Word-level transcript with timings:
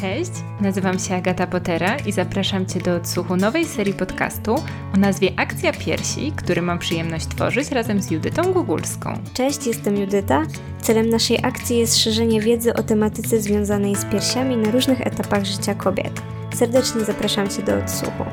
Cześć, 0.00 0.30
nazywam 0.60 0.98
się 0.98 1.14
Agata 1.14 1.46
Potera 1.46 1.96
i 1.96 2.12
zapraszam 2.12 2.66
Cię 2.66 2.80
do 2.80 2.96
odsłuchu 2.96 3.36
nowej 3.36 3.64
serii 3.64 3.94
podcastu 3.94 4.54
o 4.94 4.96
nazwie 4.98 5.30
Akcja 5.36 5.72
Piersi, 5.72 6.32
który 6.32 6.62
mam 6.62 6.78
przyjemność 6.78 7.26
tworzyć 7.26 7.70
razem 7.70 8.02
z 8.02 8.10
Judytą 8.10 8.52
Gugulską. 8.52 9.14
Cześć, 9.34 9.66
jestem 9.66 9.96
Judyta. 9.96 10.42
Celem 10.82 11.08
naszej 11.08 11.38
akcji 11.42 11.78
jest 11.78 11.98
szerzenie 11.98 12.40
wiedzy 12.40 12.74
o 12.74 12.82
tematyce 12.82 13.40
związanej 13.40 13.96
z 13.96 14.04
piersiami 14.04 14.56
na 14.56 14.70
różnych 14.70 15.00
etapach 15.00 15.44
życia 15.44 15.74
kobiet. 15.74 16.22
Serdecznie 16.54 17.04
zapraszam 17.04 17.48
Cię 17.48 17.62
do 17.62 17.78
odsłuchu. 17.78 18.24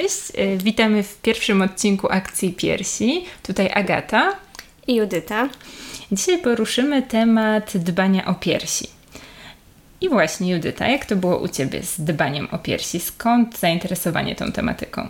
Cześć, 0.00 0.32
y, 0.38 0.58
witamy 0.58 1.02
w 1.02 1.16
pierwszym 1.16 1.62
odcinku 1.62 2.08
Akcji 2.10 2.52
Piersi. 2.52 3.24
Tutaj 3.42 3.70
Agata 3.74 4.36
i 4.86 4.94
Judyta. 4.94 5.48
Dzisiaj 6.12 6.38
poruszymy 6.38 7.02
temat 7.02 7.76
dbania 7.76 8.24
o 8.24 8.34
piersi. 8.34 8.86
I 10.00 10.08
właśnie, 10.08 10.52
Judyta, 10.52 10.88
jak 10.88 11.06
to 11.06 11.16
było 11.16 11.38
u 11.38 11.48
Ciebie 11.48 11.82
z 11.82 12.00
dbaniem 12.00 12.48
o 12.50 12.58
piersi? 12.58 13.00
Skąd 13.00 13.58
zainteresowanie 13.58 14.34
tą 14.34 14.52
tematyką? 14.52 15.08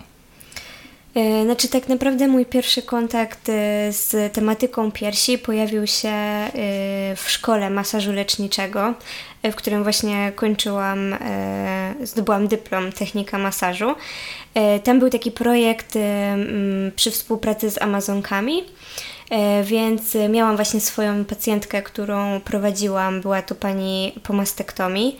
E, 1.15 1.43
znaczy, 1.43 1.67
tak 1.67 1.89
naprawdę 1.89 2.27
mój 2.27 2.45
pierwszy 2.45 2.81
kontakt 2.81 3.49
e, 3.49 3.93
z 3.93 4.33
tematyką 4.33 4.91
piersi 4.91 5.37
pojawił 5.37 5.87
się 5.87 6.09
e, 6.09 6.51
w 7.15 7.23
szkole 7.27 7.69
masażu 7.69 8.11
leczniczego, 8.11 8.93
w 9.51 9.55
którym 9.55 9.83
właśnie 9.83 10.31
kończyłam, 10.35 11.15
zdobyłam 12.03 12.47
dyplom 12.47 12.91
technika 12.91 13.37
masażu. 13.37 13.95
Tam 14.83 14.99
był 14.99 15.09
taki 15.09 15.31
projekt 15.31 15.97
przy 16.95 17.11
współpracy 17.11 17.71
z 17.71 17.81
Amazonkami. 17.81 18.63
Więc 19.63 20.17
miałam 20.29 20.55
właśnie 20.55 20.81
swoją 20.81 21.25
pacjentkę, 21.25 21.81
którą 21.81 22.41
prowadziłam. 22.41 23.21
Była 23.21 23.41
to 23.41 23.55
pani 23.55 24.13
po 24.23 24.33
mastektomii. 24.33 25.19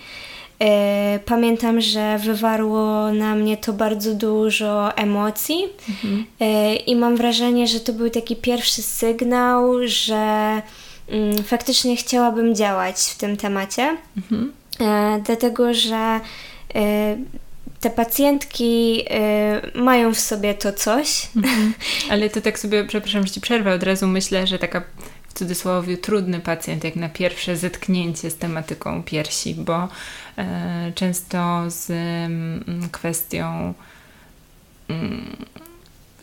E, 0.64 1.20
pamiętam, 1.26 1.82
że 1.82 2.18
wywarło 2.18 3.12
na 3.12 3.36
mnie 3.36 3.58
to 3.58 3.74
bardzo 3.74 4.14
dużo 4.14 4.98
emocji 4.98 5.64
mhm. 5.90 6.26
E, 6.40 6.76
i 6.76 6.96
mam 6.96 7.16
wrażenie, 7.18 7.68
że 7.68 7.80
to 7.80 7.94
był 7.94 8.10
taki 8.10 8.36
pierwszy 8.36 8.82
sygnał, 8.82 9.74
że 9.86 10.16
mm, 10.16 10.62
faktycznie 11.46 11.96
chciałabym 11.96 12.56
działać 12.56 12.96
w 13.00 13.18
tym 13.18 13.38
temacie. 13.38 13.98
Mhm. 14.18 14.54
E, 14.80 15.22
dlatego, 15.26 15.74
że 15.74 16.20
te 17.80 17.90
pacjentki 17.90 19.06
mają 19.76 20.14
w 20.14 20.20
sobie 20.20 20.54
to 20.54 20.74
coś. 20.74 21.28
Mhm. 21.36 21.74
Ale 22.12 22.30
to 22.30 22.42
tak 22.42 22.60
sobie, 22.60 22.86
przepraszam, 22.86 23.28
że 23.28 23.34
ci 23.34 23.42
przerwę, 23.42 23.74
od 23.74 23.84
razu 23.84 24.08
myślę, 24.08 24.48
że 24.48 24.60
taka 24.60 24.82
w 25.34 25.40
cudzysłowie 25.40 25.98
trudny 25.98 26.40
pacjent, 26.40 26.84
jak 26.84 26.96
na 26.96 27.10
pierwsze 27.10 27.58
zetknięcie 27.58 28.30
z 28.30 28.36
tematyką 28.36 29.04
piersi, 29.04 29.56
bo 29.56 29.88
e, 30.38 30.92
często 30.96 31.64
z 31.68 31.90
mm, 31.92 32.90
kwestią 32.92 33.74
mm, 34.90 35.46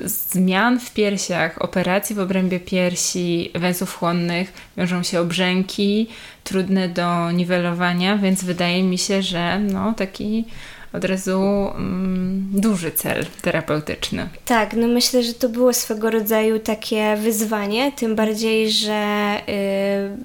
zmian 0.05 0.81
w 0.81 0.93
piersiach, 0.93 1.63
operacji 1.63 2.17
w 2.17 2.19
obrębie 2.19 2.61
piersi, 2.61 3.51
węzłów 3.55 3.97
chłonnych 3.97 4.53
wiążą 4.77 5.03
się 5.03 5.21
obrzęki, 5.21 6.07
trudne 6.45 6.89
do 6.89 7.31
niwelowania, 7.31 8.19
więc 8.19 8.45
wydaje 8.45 8.83
mi 8.83 8.99
się, 8.99 9.23
że 9.23 9.59
no, 9.59 9.95
taki 9.97 10.45
od 10.93 11.05
razu 11.05 11.41
mm, 11.77 12.47
duży 12.53 12.91
cel 12.91 13.27
terapeutyczny. 13.43 14.29
Tak, 14.45 14.75
no 14.75 14.89
myślę, 14.89 15.23
że 15.23 15.35
to 15.35 15.49
było 15.49 15.73
swego 15.73 16.11
rodzaju 16.11 16.59
takie 16.59 17.17
wyzwanie, 17.17 17.93
tym 17.93 18.17
bardziej, 18.17 18.71
że 18.71 19.37
y, 19.49 19.53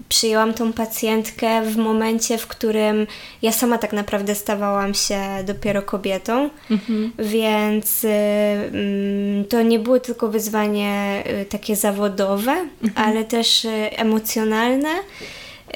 przyjęłam 0.09 0.53
tą 0.53 0.73
pacjentkę 0.73 1.61
w 1.61 1.77
momencie, 1.77 2.37
w 2.37 2.47
którym 2.47 3.07
ja 3.41 3.51
sama 3.51 3.77
tak 3.77 3.93
naprawdę 3.93 4.35
stawałam 4.35 4.93
się 4.93 5.19
dopiero 5.45 5.81
kobietą, 5.81 6.49
mhm. 6.71 7.11
więc 7.19 8.03
y, 8.03 8.07
y, 8.07 9.45
to 9.49 9.61
nie 9.61 9.79
było 9.79 9.99
tylko 9.99 10.27
wyzwanie 10.27 11.23
y, 11.41 11.45
takie 11.45 11.75
zawodowe, 11.75 12.51
mhm. 12.51 13.07
ale 13.07 13.23
też 13.23 13.65
y, 13.65 13.69
emocjonalne, 13.95 14.89
y, 14.89 15.75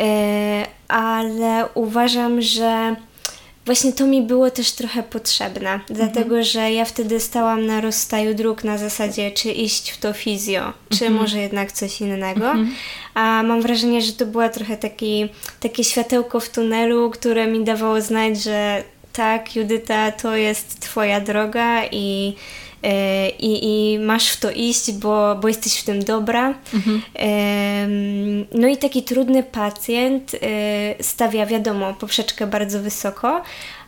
ale 0.87 1.65
uważam, 1.73 2.41
że 2.41 2.95
właśnie 3.69 3.93
to 3.93 4.07
mi 4.07 4.21
było 4.21 4.51
też 4.51 4.71
trochę 4.71 5.03
potrzebne, 5.03 5.73
mhm. 5.73 5.83
dlatego 5.89 6.43
że 6.43 6.71
ja 6.71 6.85
wtedy 6.85 7.19
stałam 7.19 7.65
na 7.65 7.81
rozstaju 7.81 8.33
dróg 8.33 8.63
na 8.63 8.77
zasadzie, 8.77 9.31
czy 9.31 9.51
iść 9.51 9.91
w 9.91 9.97
to 9.97 10.13
fizjo, 10.13 10.73
czy 10.89 11.05
mhm. 11.05 11.13
może 11.13 11.39
jednak 11.39 11.71
coś 11.71 12.01
innego. 12.01 12.45
Mhm. 12.45 12.73
A 13.13 13.43
mam 13.43 13.61
wrażenie, 13.61 14.01
że 14.01 14.13
to 14.13 14.25
była 14.25 14.49
trochę 14.49 14.77
taki, 14.77 15.29
takie 15.59 15.83
światełko 15.83 16.39
w 16.39 16.49
tunelu, 16.49 17.09
które 17.09 17.47
mi 17.47 17.63
dawało 17.63 18.01
znać, 18.01 18.43
że 18.43 18.83
tak, 19.13 19.55
Judyta, 19.55 20.11
to 20.11 20.35
jest 20.35 20.79
Twoja 20.79 21.21
droga 21.21 21.85
i 21.91 22.35
i, 23.39 23.59
i 23.63 23.99
masz 23.99 24.29
w 24.29 24.39
to 24.39 24.51
iść, 24.51 24.91
bo, 24.91 25.35
bo 25.35 25.47
jesteś 25.47 25.79
w 25.79 25.83
tym 25.83 26.03
dobra. 26.03 26.53
Mhm. 26.73 27.01
No 28.51 28.67
i 28.67 28.77
taki 28.77 29.03
trudny 29.03 29.43
pacjent 29.43 30.35
e, 30.35 31.03
stawia, 31.03 31.45
wiadomo, 31.45 31.93
poprzeczkę 31.93 32.47
bardzo 32.47 32.79
wysoko, 32.81 33.41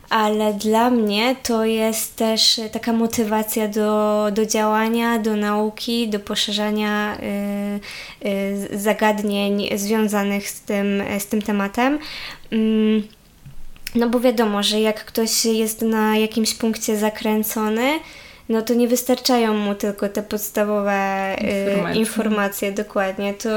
ale 0.10 0.54
dla 0.54 0.90
mnie 0.90 1.36
to 1.44 1.66
jest 1.66 2.16
też 2.16 2.62
taka 2.72 2.94
motywacja 2.94 3.68
do, 3.68 4.28
do 4.34 4.46
działania, 4.46 5.20
do 5.20 5.36
nauki, 5.36 6.10
do 6.10 6.20
poszerzania 6.20 7.18
e, 7.18 8.78
zagadnień 8.78 9.70
związanych 9.76 10.50
z 10.50 10.62
tym, 10.62 11.04
z 11.20 11.26
tym 11.26 11.42
tematem. 11.42 12.00
Mm, 12.52 13.08
no 13.96 14.10
bo 14.10 14.20
wiadomo, 14.20 14.64
że 14.64 14.82
jak 14.82 15.06
ktoś 15.06 15.46
jest 15.46 15.82
na 15.82 16.18
jakimś 16.18 16.54
punkcie 16.54 16.98
zakręcony, 16.98 18.00
no 18.50 18.62
to 18.62 18.74
nie 18.74 18.88
wystarczają 18.88 19.54
mu 19.54 19.76
tylko 19.76 20.10
te 20.10 20.24
podstawowe 20.24 21.36
y, 21.42 21.62
informacje, 21.62 22.00
informacje 22.00 22.72
dokładnie. 22.72 23.34
To 23.34 23.50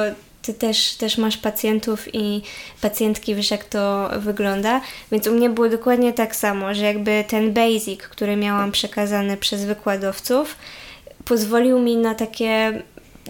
ty 0.45 0.55
też, 0.55 0.95
też 0.95 1.19
masz 1.19 1.37
pacjentów 1.37 2.15
i 2.15 2.43
pacjentki, 2.81 3.34
wiesz 3.34 3.50
jak 3.50 3.65
to 3.65 4.11
wygląda. 4.19 4.81
Więc 5.12 5.27
u 5.27 5.33
mnie 5.33 5.50
było 5.50 5.69
dokładnie 5.69 6.12
tak 6.12 6.37
samo, 6.37 6.75
że 6.75 6.84
jakby 6.84 7.25
ten 7.28 7.53
basic, 7.53 8.03
który 8.03 8.37
miałam 8.37 8.72
przekazany 8.72 9.37
przez 9.37 9.65
wykładowców, 9.65 10.56
pozwolił 11.25 11.78
mi 11.78 11.97
na 11.97 12.15
takie 12.15 12.83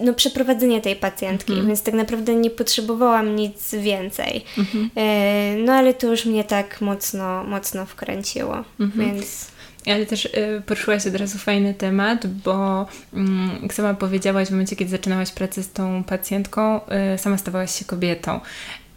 no, 0.02 0.14
przeprowadzenie 0.14 0.80
tej 0.80 0.96
pacjentki, 0.96 1.52
mhm. 1.52 1.68
więc 1.68 1.82
tak 1.82 1.94
naprawdę 1.94 2.34
nie 2.34 2.50
potrzebowałam 2.50 3.36
nic 3.36 3.74
więcej. 3.74 4.44
Mhm. 4.58 4.90
E, 4.96 5.56
no 5.56 5.72
ale 5.72 5.94
to 5.94 6.06
już 6.06 6.24
mnie 6.24 6.44
tak 6.44 6.80
mocno, 6.80 7.44
mocno 7.44 7.86
wkręciło, 7.86 8.64
mhm. 8.80 9.14
więc... 9.14 9.53
Ale 9.86 10.06
też 10.06 10.24
y, 10.24 10.62
poruszyłaś 10.66 11.06
od 11.06 11.14
razu 11.14 11.38
fajny 11.38 11.74
temat, 11.74 12.26
bo 12.26 12.86
mm, 13.14 13.50
jak 13.62 13.74
sama 13.74 13.94
powiedziałaś, 13.94 14.48
w 14.48 14.50
momencie, 14.50 14.76
kiedy 14.76 14.90
zaczynałaś 14.90 15.32
pracę 15.32 15.62
z 15.62 15.72
tą 15.72 16.04
pacjentką, 16.04 16.80
y, 17.14 17.18
sama 17.18 17.38
stawałaś 17.38 17.78
się 17.78 17.84
kobietą. 17.84 18.40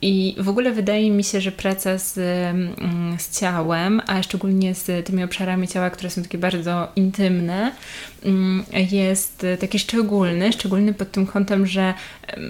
I 0.02 0.36
w 0.40 0.50
ogóle 0.50 0.72
wydaje 0.72 1.12
mi 1.12 1.24
się, 1.24 1.42
że 1.42 1.52
praca 1.52 1.98
z, 1.98 2.18
mm, 2.18 3.20
z 3.20 3.40
ciałem, 3.40 4.02
a 4.08 4.24
szczególnie 4.24 4.76
z 4.76 5.06
tymi 5.06 5.24
obszarami 5.24 5.68
ciała, 5.68 5.90
które 5.90 6.10
są 6.10 6.24
takie 6.24 6.38
bardzo 6.38 6.88
intymne, 6.96 7.72
mm, 8.24 8.64
jest 8.92 9.46
taki 9.60 9.80
szczególny, 9.80 10.54
szczególny 10.54 10.94
pod 10.94 11.12
tym 11.12 11.28
kątem, 11.28 11.68
że 11.68 11.94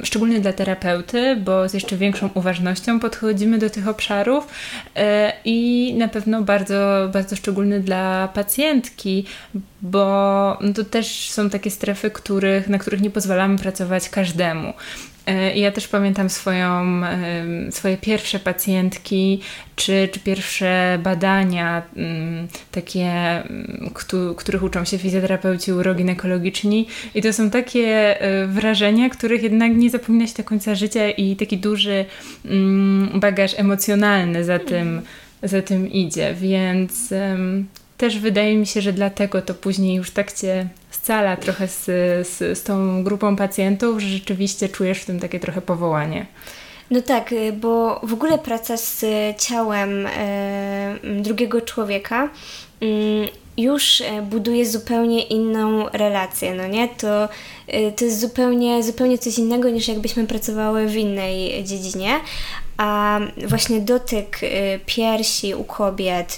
szczególny 0.03 0.40
dla 0.40 0.53
terapeuty, 0.53 1.36
bo 1.36 1.69
z 1.69 1.74
jeszcze 1.74 1.97
większą 1.97 2.30
uważnością 2.34 3.00
podchodzimy 3.00 3.57
do 3.57 3.69
tych 3.69 3.88
obszarów 3.88 4.47
e, 4.96 5.34
i 5.46 5.94
na 5.98 6.07
pewno 6.07 6.42
bardzo, 6.42 7.10
bardzo 7.13 7.36
szczególny 7.36 7.80
dla 7.80 8.27
pacjentki, 8.27 9.25
bo 9.81 10.60
to 10.75 10.83
też 10.83 11.30
są 11.30 11.50
takie 11.50 11.71
strefy, 11.71 12.12
których, 12.12 12.69
na 12.69 12.77
których 12.77 13.01
nie 13.01 13.10
pozwalamy 13.10 13.57
pracować 13.57 14.10
każdemu. 14.10 14.74
E, 15.27 15.57
ja 15.57 15.71
też 15.71 15.88
pamiętam 15.88 16.29
swoją, 16.29 17.01
swoje 17.71 17.97
pierwsze 17.97 18.39
pacjentki, 18.39 19.41
czy, 19.75 20.09
czy 20.12 20.19
pierwsze 20.19 21.00
badania, 21.03 21.81
mm, 21.95 22.47
takie, 22.71 23.06
mm, 23.06 23.91
których 24.38 24.63
uczą 24.63 24.85
się 24.85 24.97
fizjoterapeuci 24.97 25.74
uroginekologiczni. 25.74 26.88
I 27.15 27.21
to 27.21 27.33
są 27.33 27.50
takie 27.50 28.21
e, 28.21 28.47
wrażenia, 28.47 29.09
których 29.09 29.44
jednak 29.44 29.75
nie 29.75 29.89
zapomina 29.89 30.27
się 30.27 30.33
do 30.38 30.44
końca 30.44 30.75
życia 30.75 31.09
i 31.09 31.35
taki 31.35 31.57
duży 31.57 32.06
mm, 32.45 33.19
bagaż 33.19 33.59
emocjonalny 33.59 34.44
za 34.44 34.59
tym, 34.59 35.01
za 35.44 35.62
tym 35.62 35.91
idzie. 35.91 36.35
Więc 36.41 37.13
też 37.97 38.19
wydaje 38.19 38.57
mi 38.57 38.68
się, 38.68 38.81
że 38.81 38.94
dlatego 38.94 39.41
to 39.41 39.53
później 39.53 39.95
już 39.95 40.12
tak 40.12 40.31
cię 40.31 40.68
scala 41.07 41.38
trochę 41.38 41.68
z, 41.68 41.86
z, 42.27 42.57
z 42.57 42.63
tą 42.63 43.04
grupą 43.04 43.36
pacjentów, 43.36 44.00
że 44.01 44.07
rzeczywiście 44.07 44.69
czujesz 44.69 45.00
w 45.00 45.06
tym 45.06 45.19
takie 45.19 45.39
trochę 45.39 45.62
powołanie. 45.62 46.25
No 46.92 47.01
tak, 47.01 47.31
y, 47.31 47.54
bo 47.54 48.00
w 48.04 48.13
ogóle 48.13 48.38
praca 48.38 48.77
z 48.77 49.06
ciałem 49.38 50.07
e, 50.07 50.95
drugiego 51.21 51.62
człowieka 51.62 52.30
mm, 52.81 53.27
już 53.57 54.04
buduje 54.24 54.65
zupełnie 54.65 55.21
inną 55.24 55.89
relację, 55.89 56.56
no 56.56 56.68
nie? 56.68 56.88
To, 56.88 57.30
to 57.98 58.06
jest 58.06 58.19
zupełnie, 58.19 58.83
zupełnie 58.83 59.18
coś 59.18 59.38
innego 59.38 59.69
niż 59.69 59.88
jakbyśmy 59.88 60.27
pracowały 60.27 60.88
w 60.88 60.95
innej 60.95 61.63
dziedzinie, 61.63 62.19
a 62.77 63.19
właśnie 63.47 63.79
dotyk 63.79 64.39
piersi 64.85 65.56
u 65.56 65.63
kobiet, 65.63 66.35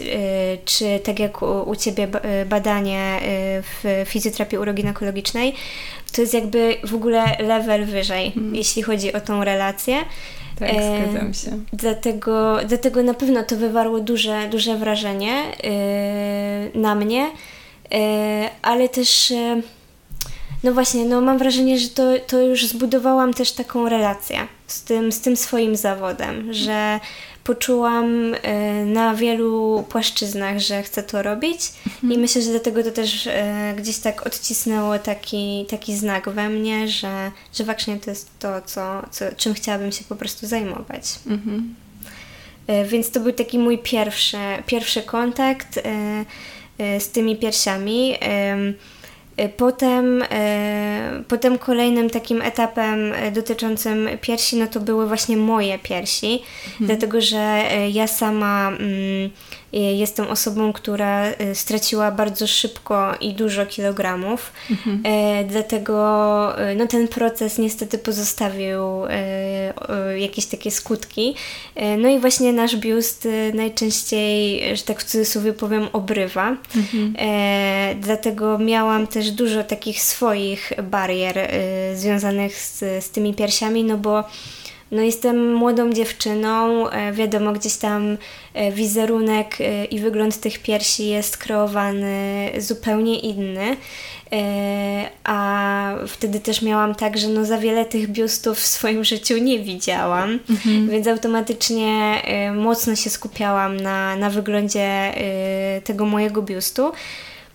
czy 0.65 0.99
tak 1.03 1.19
jak 1.19 1.41
u, 1.41 1.75
Ciebie 1.75 2.07
badanie 2.49 3.19
w 3.61 4.03
fizjoterapii 4.05 4.57
uroginekologicznej, 4.57 5.53
to 6.11 6.21
jest 6.21 6.33
jakby 6.33 6.75
w 6.83 6.95
ogóle 6.95 7.37
level 7.39 7.85
wyżej, 7.85 8.33
mm. 8.37 8.55
jeśli 8.55 8.81
chodzi 8.81 9.13
o 9.13 9.21
tą 9.21 9.43
relację. 9.43 9.95
Tak, 10.59 10.69
e, 10.69 10.73
zgadzam 10.73 11.33
się. 11.33 11.63
Dlatego, 11.73 12.57
dlatego 12.67 13.03
na 13.03 13.13
pewno 13.13 13.43
to 13.43 13.55
wywarło 13.55 13.99
duże, 13.99 14.47
duże 14.49 14.77
wrażenie 14.77 15.43
na 16.75 16.95
mnie, 16.95 17.31
e, 17.91 18.49
ale 18.61 18.89
też 18.89 19.33
no 20.63 20.73
właśnie, 20.73 21.05
no 21.05 21.21
mam 21.21 21.37
wrażenie, 21.37 21.79
że 21.79 21.89
to, 21.89 22.03
to 22.27 22.41
już 22.41 22.67
zbudowałam 22.67 23.33
też 23.33 23.51
taką 23.51 23.89
relację 23.89 24.47
z 24.67 24.83
tym, 24.83 25.11
z 25.11 25.21
tym 25.21 25.37
swoim 25.37 25.75
zawodem, 25.75 26.53
że 26.53 26.99
poczułam 27.43 28.35
e, 28.41 28.85
na 28.85 29.15
wielu 29.15 29.85
płaszczyznach, 29.89 30.59
że 30.59 30.83
chcę 30.83 31.03
to 31.03 31.23
robić 31.23 31.59
mhm. 31.87 32.13
i 32.13 32.17
myślę, 32.17 32.41
że 32.41 32.49
dlatego 32.49 32.83
to 32.83 32.91
też 32.91 33.27
e, 33.27 33.73
gdzieś 33.77 33.97
tak 33.97 34.27
odcisnęło 34.27 34.99
taki, 34.99 35.65
taki 35.69 35.95
znak 35.95 36.29
we 36.29 36.49
mnie, 36.49 36.87
że, 36.87 37.31
że 37.53 37.65
faktycznie 37.65 37.97
to 37.97 38.09
jest 38.09 38.29
to, 38.39 38.61
co, 38.61 39.05
co, 39.11 39.25
czym 39.37 39.53
chciałabym 39.53 39.91
się 39.91 40.03
po 40.09 40.15
prostu 40.15 40.47
zajmować. 40.47 41.03
Mhm. 41.27 41.75
E, 42.67 42.85
więc 42.85 43.11
to 43.11 43.19
był 43.19 43.31
taki 43.31 43.59
mój 43.59 43.77
pierwszy, 43.77 44.37
pierwszy 44.65 45.01
kontakt 45.01 45.79
z 46.99 47.09
tymi 47.09 47.35
piersiami. 47.35 48.13
Y, 48.13 48.98
potem, 49.57 50.21
y, 50.21 50.27
potem 51.27 51.57
kolejnym 51.57 52.09
takim 52.09 52.41
etapem 52.41 53.13
y, 53.13 53.31
dotyczącym 53.31 54.09
piersi, 54.21 54.57
no 54.57 54.67
to 54.67 54.79
były 54.79 55.07
właśnie 55.07 55.37
moje 55.37 55.79
piersi, 55.79 56.41
mhm. 56.65 56.87
dlatego 56.87 57.21
że 57.21 57.63
ja 57.91 58.07
sama 58.07 58.67
mm, 58.67 59.29
Jestem 59.73 60.27
osobą, 60.27 60.73
która 60.73 61.25
e, 61.25 61.55
straciła 61.55 62.11
bardzo 62.11 62.47
szybko 62.47 63.15
i 63.21 63.33
dużo 63.33 63.65
kilogramów, 63.65 64.51
mhm. 64.71 65.01
E, 65.03 65.43
dlatego 65.43 65.95
no, 66.75 66.87
ten 66.87 67.07
proces 67.07 67.57
niestety 67.57 67.97
pozostawił 67.97 68.79
jakieś 70.17 70.45
takie 70.45 70.71
skutki. 70.71 71.35
No 71.97 72.09
i 72.09 72.19
właśnie 72.19 72.53
nasz 72.53 72.75
biust 72.75 73.27
najczęściej, 73.53 74.61
że 74.77 74.83
tak 74.83 75.01
w 75.01 75.03
cudzysłowie 75.03 75.53
powiem, 75.53 75.87
obrywa. 75.93 76.57
Mhm. 76.75 77.13
Dlatego 78.01 78.57
miałam 78.57 79.07
też 79.07 79.31
dużo 79.31 79.63
takich 79.63 80.01
swoich 80.01 80.71
barier 80.83 81.51
związanych 81.95 82.55
z, 82.55 82.79
z 83.05 83.09
tymi 83.09 83.33
piersiami, 83.33 83.83
no 83.83 83.97
bo 83.97 84.23
no 84.91 85.01
jestem 85.01 85.53
młodą 85.53 85.93
dziewczyną, 85.93 86.89
e, 86.89 87.11
wiadomo, 87.11 87.53
gdzieś 87.53 87.75
tam 87.75 88.17
e, 88.53 88.71
wizerunek 88.71 89.61
e, 89.61 89.85
i 89.85 89.99
wygląd 89.99 90.39
tych 90.39 90.59
piersi 90.59 91.07
jest 91.07 91.37
kreowany 91.37 92.49
zupełnie 92.57 93.19
inny. 93.19 93.77
A 95.23 95.91
wtedy 96.07 96.39
też 96.39 96.61
miałam 96.61 96.95
tak, 96.95 97.17
że 97.17 97.27
no 97.27 97.45
za 97.45 97.57
wiele 97.57 97.85
tych 97.85 98.07
biustów 98.07 98.59
w 98.59 98.65
swoim 98.65 99.03
życiu 99.03 99.37
nie 99.37 99.59
widziałam, 99.59 100.39
mhm. 100.49 100.89
więc 100.89 101.07
automatycznie 101.07 102.21
mocno 102.55 102.95
się 102.95 103.09
skupiałam 103.09 103.77
na, 103.77 104.15
na 104.15 104.29
wyglądzie 104.29 105.13
tego 105.83 106.05
mojego 106.05 106.41
biustu. 106.41 106.91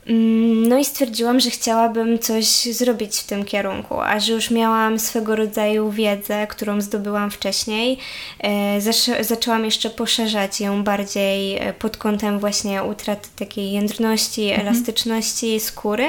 Mm, 0.06 0.68
no 0.68 0.78
i 0.78 0.84
stwierdziłam, 0.84 1.40
że 1.40 1.50
chciałabym 1.50 2.18
coś 2.18 2.46
zrobić 2.64 3.16
w 3.16 3.24
tym 3.24 3.44
kierunku, 3.44 4.00
a 4.00 4.20
że 4.20 4.32
już 4.32 4.50
miałam 4.50 4.98
swego 4.98 5.36
rodzaju 5.36 5.90
wiedzę, 5.90 6.46
którą 6.46 6.80
zdobyłam 6.80 7.30
wcześniej, 7.30 7.98
e, 8.38 8.80
zaczę 8.80 9.24
zaczęłam 9.24 9.64
jeszcze 9.64 9.90
poszerzać 9.90 10.60
ją 10.60 10.84
bardziej 10.84 11.58
e, 11.58 11.72
pod 11.72 11.96
kątem 11.96 12.38
właśnie 12.38 12.82
utraty 12.82 13.28
takiej 13.36 13.72
jędrności, 13.72 14.42
mhm. 14.42 14.66
elastyczności 14.66 15.60
skóry. 15.60 16.06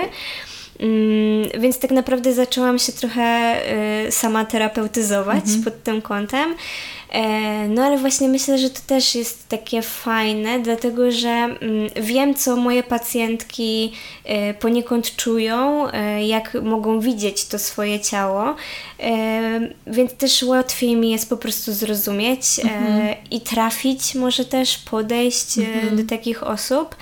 Mm, 0.80 1.62
więc 1.62 1.80
tak 1.80 1.92
naprawdę 1.92 2.34
zaczęłam 2.34 2.80
się 2.80 2.92
trochę 2.92 3.58
y, 4.08 4.12
sama 4.12 4.46
terapeutyzować 4.46 5.44
mhm. 5.44 5.64
pod 5.64 5.84
tym 5.84 6.02
kątem. 6.02 6.56
E, 7.16 7.68
no 7.68 7.84
ale 7.84 7.98
właśnie 7.98 8.30
myślę, 8.30 8.58
że 8.58 8.70
to 8.70 8.80
też 8.88 9.16
jest 9.16 9.50
takie 9.50 9.82
fajne, 9.82 10.60
dlatego 10.60 11.12
że 11.12 11.30
mm, 11.30 11.60
wiem, 11.96 12.36
co 12.36 12.56
moje 12.56 12.84
pacjentki 12.84 13.94
e, 14.24 14.54
poniekąd 14.54 15.16
czują, 15.16 15.88
e, 15.92 16.28
jak 16.28 16.54
mogą 16.64 17.00
widzieć 17.00 17.46
to 17.46 17.60
swoje 17.60 18.00
ciało, 18.00 18.56
więc 19.88 20.14
też 20.14 20.44
łatwiej 20.44 20.96
mi 20.96 21.12
jest 21.12 21.30
po 21.30 21.38
prostu 21.38 21.74
zrozumieć 21.74 22.60
mhm. 22.60 23.16
i 23.32 23.42
trafić, 23.42 24.16
może 24.16 24.46
też 24.46 24.78
podejść 24.78 25.58
mhm. 25.58 25.98
do 25.98 26.04
takich 26.04 26.44
osób. 26.44 26.96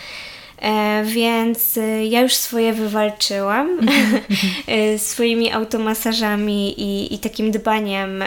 E, 0.64 1.04
więc 1.06 1.78
e, 1.78 2.06
ja 2.06 2.22
już 2.22 2.34
swoje 2.34 2.74
wywalczyłam 2.74 3.80
e, 4.68 5.00
swoimi 5.00 5.52
automasażami 5.52 6.82
i, 6.82 7.14
i 7.14 7.20
takim 7.20 7.52
dbaniem 7.52 8.24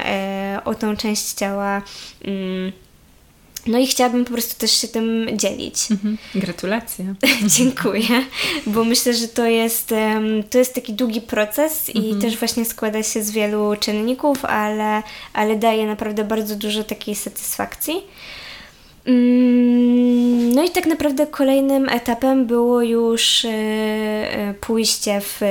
o 0.65 0.75
tą 0.75 0.97
część 0.97 1.33
ciała. 1.33 1.83
Mm. 2.25 2.73
No 3.67 3.79
i 3.79 3.87
chciałabym 3.87 4.25
po 4.25 4.33
prostu 4.33 4.61
też 4.61 4.71
się 4.71 4.89
tym 4.89 5.27
dzielić. 5.33 5.91
Mhm. 5.91 6.19
Gratulacje. 6.35 7.15
Dziękuję, 7.57 8.25
bo 8.67 8.85
myślę, 8.85 9.15
że 9.15 9.29
to 9.29 9.47
jest, 9.47 9.95
to 10.51 10.59
jest 10.59 10.75
taki 10.75 10.93
długi 10.93 11.21
proces 11.21 11.91
i 11.95 11.99
mhm. 11.99 12.21
też 12.21 12.37
właśnie 12.37 12.65
składa 12.65 13.03
się 13.03 13.23
z 13.23 13.31
wielu 13.31 13.77
czynników, 13.81 14.45
ale, 14.45 15.03
ale 15.33 15.57
daje 15.57 15.87
naprawdę 15.87 16.25
bardzo 16.25 16.57
dużo 16.57 16.85
takiej 16.85 17.15
satysfakcji. 17.15 18.03
No 20.57 20.65
i 20.65 20.71
tak 20.71 20.87
naprawdę 20.87 21.27
kolejnym 21.27 21.89
etapem 21.89 22.47
było 22.47 22.83
już 22.83 23.45
e, 23.45 23.49
e, 23.49 24.55
pójście 24.55 25.21
w 25.21 25.43
e, 25.43 25.47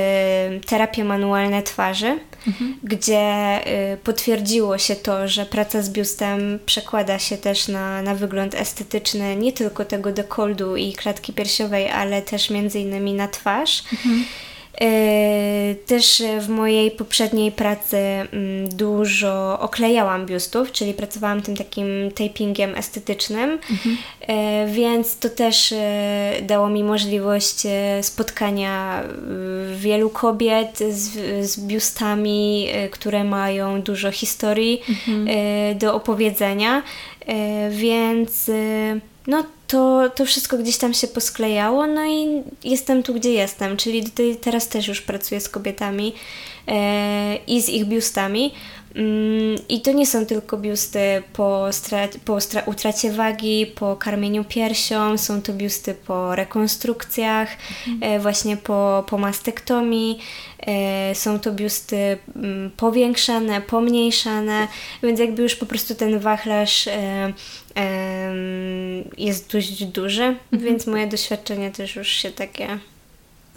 terapię 0.66 1.04
manualne 1.04 1.62
twarzy, 1.62 2.18
mhm. 2.46 2.78
gdzie 2.82 3.60
potwierdziło 4.04 4.78
się 4.78 4.96
to, 4.96 5.28
że 5.28 5.46
praca 5.46 5.82
z 5.82 5.90
biustem 5.90 6.58
przekłada 6.66 7.18
się 7.18 7.36
też 7.36 7.68
na, 7.68 8.02
na 8.02 8.14
wygląd 8.14 8.54
estetyczny 8.54 9.36
nie 9.36 9.52
tylko 9.52 9.84
tego 9.84 10.12
dekoldu 10.12 10.76
i 10.76 10.92
klatki 10.92 11.32
piersiowej, 11.32 11.90
ale 11.90 12.22
też 12.22 12.50
między 12.50 12.80
innymi 12.80 13.14
na 13.14 13.28
twarz. 13.28 13.82
Mhm. 13.92 14.24
E, 14.80 15.74
też 15.86 16.22
w 16.40 16.48
mojej 16.48 16.90
poprzedniej 16.90 17.52
pracy 17.52 17.96
mm, 17.96 18.68
dużo 18.68 19.60
oklejałam 19.60 20.26
biustów, 20.26 20.72
czyli 20.72 20.94
pracowałam 20.94 21.42
tym 21.42 21.56
takim 21.56 21.86
tapingiem 22.14 22.74
estetycznym, 22.74 23.50
mhm. 23.50 23.96
E, 24.20 24.66
więc 24.66 25.18
to 25.18 25.28
też 25.28 25.72
e, 25.72 26.32
dało 26.42 26.68
mi 26.68 26.84
możliwość 26.84 27.62
spotkania 28.02 29.02
wielu 29.76 30.10
kobiet 30.10 30.78
z, 30.78 31.10
z 31.50 31.60
biustami, 31.60 32.68
które 32.90 33.24
mają 33.24 33.82
dużo 33.82 34.10
historii 34.10 34.82
mhm. 34.88 35.28
do 35.78 35.94
opowiedzenia, 35.94 36.82
więc 37.70 38.50
no 39.26 39.44
to, 39.66 40.10
to 40.14 40.24
wszystko 40.24 40.58
gdzieś 40.58 40.76
tam 40.76 40.94
się 40.94 41.08
posklejało, 41.08 41.86
no 41.86 42.06
i 42.06 42.42
jestem 42.64 43.02
tu, 43.02 43.14
gdzie 43.14 43.32
jestem, 43.32 43.76
czyli 43.76 44.04
tutaj, 44.04 44.36
teraz 44.40 44.68
też 44.68 44.88
już 44.88 45.00
pracuję 45.00 45.40
z 45.40 45.48
kobietami 45.48 46.14
e, 46.68 47.36
i 47.36 47.62
z 47.62 47.68
ich 47.68 47.84
biustami. 47.84 48.52
Mm, 48.96 49.58
I 49.68 49.80
to 49.80 49.92
nie 49.92 50.06
są 50.06 50.26
tylko 50.26 50.56
biusty 50.56 51.22
po, 51.32 51.68
po 52.24 52.38
utracie 52.66 53.12
wagi, 53.12 53.66
po 53.66 53.96
karmieniu 53.96 54.44
piersią, 54.44 55.18
są 55.18 55.42
to 55.42 55.52
biusty 55.52 55.94
po 55.94 56.34
rekonstrukcjach, 56.34 57.48
mhm. 57.88 58.12
e, 58.12 58.20
właśnie 58.20 58.56
po, 58.56 59.04
po 59.08 59.18
mastektomii, 59.18 60.18
e, 60.60 61.14
są 61.14 61.40
to 61.40 61.52
biusty 61.52 62.18
mm, 62.36 62.70
powiększane, 62.76 63.60
pomniejszane, 63.60 64.68
więc 65.02 65.20
jakby 65.20 65.42
już 65.42 65.56
po 65.56 65.66
prostu 65.66 65.94
ten 65.94 66.18
wachlarz 66.18 66.88
e, 66.88 67.32
jest 69.18 69.52
dość 69.52 69.84
duży, 69.84 70.24
mhm. 70.24 70.62
więc 70.62 70.86
moje 70.86 71.06
doświadczenie 71.06 71.70
też 71.70 71.96
już 71.96 72.08
się 72.08 72.30
takie 72.30 72.78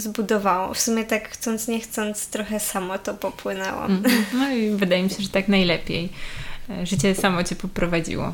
zbudowało. 0.02 0.74
W 0.74 0.80
sumie 0.80 1.04
tak 1.04 1.30
chcąc, 1.30 1.68
nie 1.68 1.80
chcąc, 1.80 2.28
trochę 2.28 2.60
samo 2.60 2.98
to 2.98 3.14
popłynęło. 3.14 3.86
Mhm. 3.86 4.26
No 4.34 4.52
i 4.52 4.70
wydaje 4.70 5.04
mi 5.04 5.10
się, 5.10 5.24
że 5.24 5.30
tak 5.30 5.48
najlepiej. 5.48 6.10
E, 6.70 6.86
życie 6.86 7.16
samo 7.16 7.44
Cię 7.44 7.56
poprowadziło. 7.56 8.34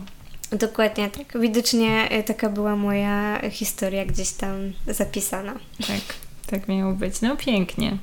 Dokładnie 0.52 1.10
tak. 1.10 1.42
Widocznie 1.42 2.10
e, 2.10 2.24
taka 2.24 2.50
była 2.50 2.76
moja 2.76 3.42
historia 3.50 4.06
gdzieś 4.06 4.32
tam 4.32 4.74
zapisana. 4.88 5.54
Tak, 5.88 6.16
tak 6.48 6.68
miało 6.68 6.94
być. 6.94 7.22
No 7.22 7.38
pięknie. 7.38 7.98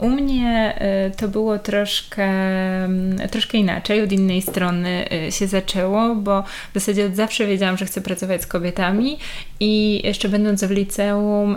U 0.00 0.08
mnie 0.08 0.78
to 1.16 1.28
było 1.28 1.58
troszkę, 1.58 2.24
mm, 2.24 3.28
troszkę 3.28 3.58
inaczej, 3.58 4.02
od 4.02 4.12
innej 4.12 4.42
strony 4.42 5.04
się 5.30 5.46
zaczęło, 5.46 6.14
bo 6.14 6.42
w 6.42 6.74
zasadzie 6.74 7.06
od 7.06 7.16
zawsze 7.16 7.46
wiedziałam, 7.46 7.76
że 7.76 7.86
chcę 7.86 8.00
pracować 8.00 8.42
z 8.42 8.46
kobietami 8.46 9.18
i 9.60 10.02
jeszcze 10.04 10.28
będąc 10.28 10.64
w 10.64 10.70
liceum 10.70 11.56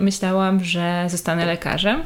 myślałam, 0.00 0.64
że 0.64 1.06
zostanę 1.08 1.46
lekarzem. 1.46 2.02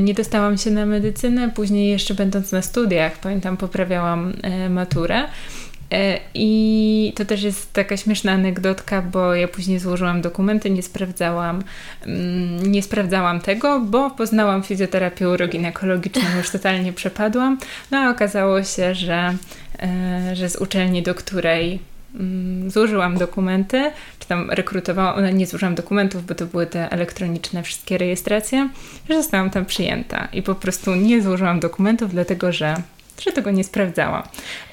Nie 0.00 0.14
dostałam 0.14 0.58
się 0.58 0.70
na 0.70 0.86
medycynę, 0.86 1.50
później 1.50 1.90
jeszcze 1.90 2.14
będąc 2.14 2.52
na 2.52 2.62
studiach, 2.62 3.18
pamiętam, 3.18 3.56
poprawiałam 3.56 4.32
maturę. 4.70 5.24
E, 5.92 6.20
I 6.34 7.12
to 7.16 7.24
też 7.24 7.42
jest 7.42 7.72
taka 7.72 7.96
śmieszna 7.96 8.32
anegdotka, 8.32 9.02
bo 9.02 9.34
ja 9.34 9.48
później 9.48 9.78
złożyłam 9.78 10.20
dokumenty, 10.20 10.70
nie 10.70 10.82
sprawdzałam, 10.82 11.62
mm, 12.06 12.72
nie 12.72 12.82
sprawdzałam 12.82 13.40
tego, 13.40 13.80
bo 13.80 14.10
poznałam 14.10 14.62
fizjoterapię 14.62 15.28
uroginekologiczną, 15.28 16.22
już 16.38 16.50
totalnie 16.50 16.92
przepadłam. 16.92 17.58
No 17.90 17.98
a 17.98 18.10
okazało 18.10 18.62
się, 18.62 18.94
że, 18.94 19.34
e, 19.82 20.36
że 20.36 20.50
z 20.50 20.56
uczelni, 20.56 21.02
do 21.02 21.14
której 21.14 21.78
Mm, 22.14 22.70
złożyłam 22.70 23.18
dokumenty, 23.18 23.90
czy 24.18 24.28
tam 24.28 24.50
rekrutowałam, 24.50 25.22
no 25.22 25.30
nie 25.30 25.46
złożyłam 25.46 25.74
dokumentów, 25.74 26.26
bo 26.26 26.34
to 26.34 26.46
były 26.46 26.66
te 26.66 26.90
elektroniczne 26.90 27.62
wszystkie 27.62 27.98
rejestracje, 27.98 28.68
że 29.08 29.14
zostałam 29.14 29.50
tam 29.50 29.64
przyjęta 29.64 30.28
i 30.32 30.42
po 30.42 30.54
prostu 30.54 30.94
nie 30.94 31.22
złożyłam 31.22 31.60
dokumentów, 31.60 32.10
dlatego 32.10 32.52
że 32.52 32.76
że 33.24 33.32
tego 33.32 33.50
nie 33.50 33.64
sprawdzałam. 33.64 34.22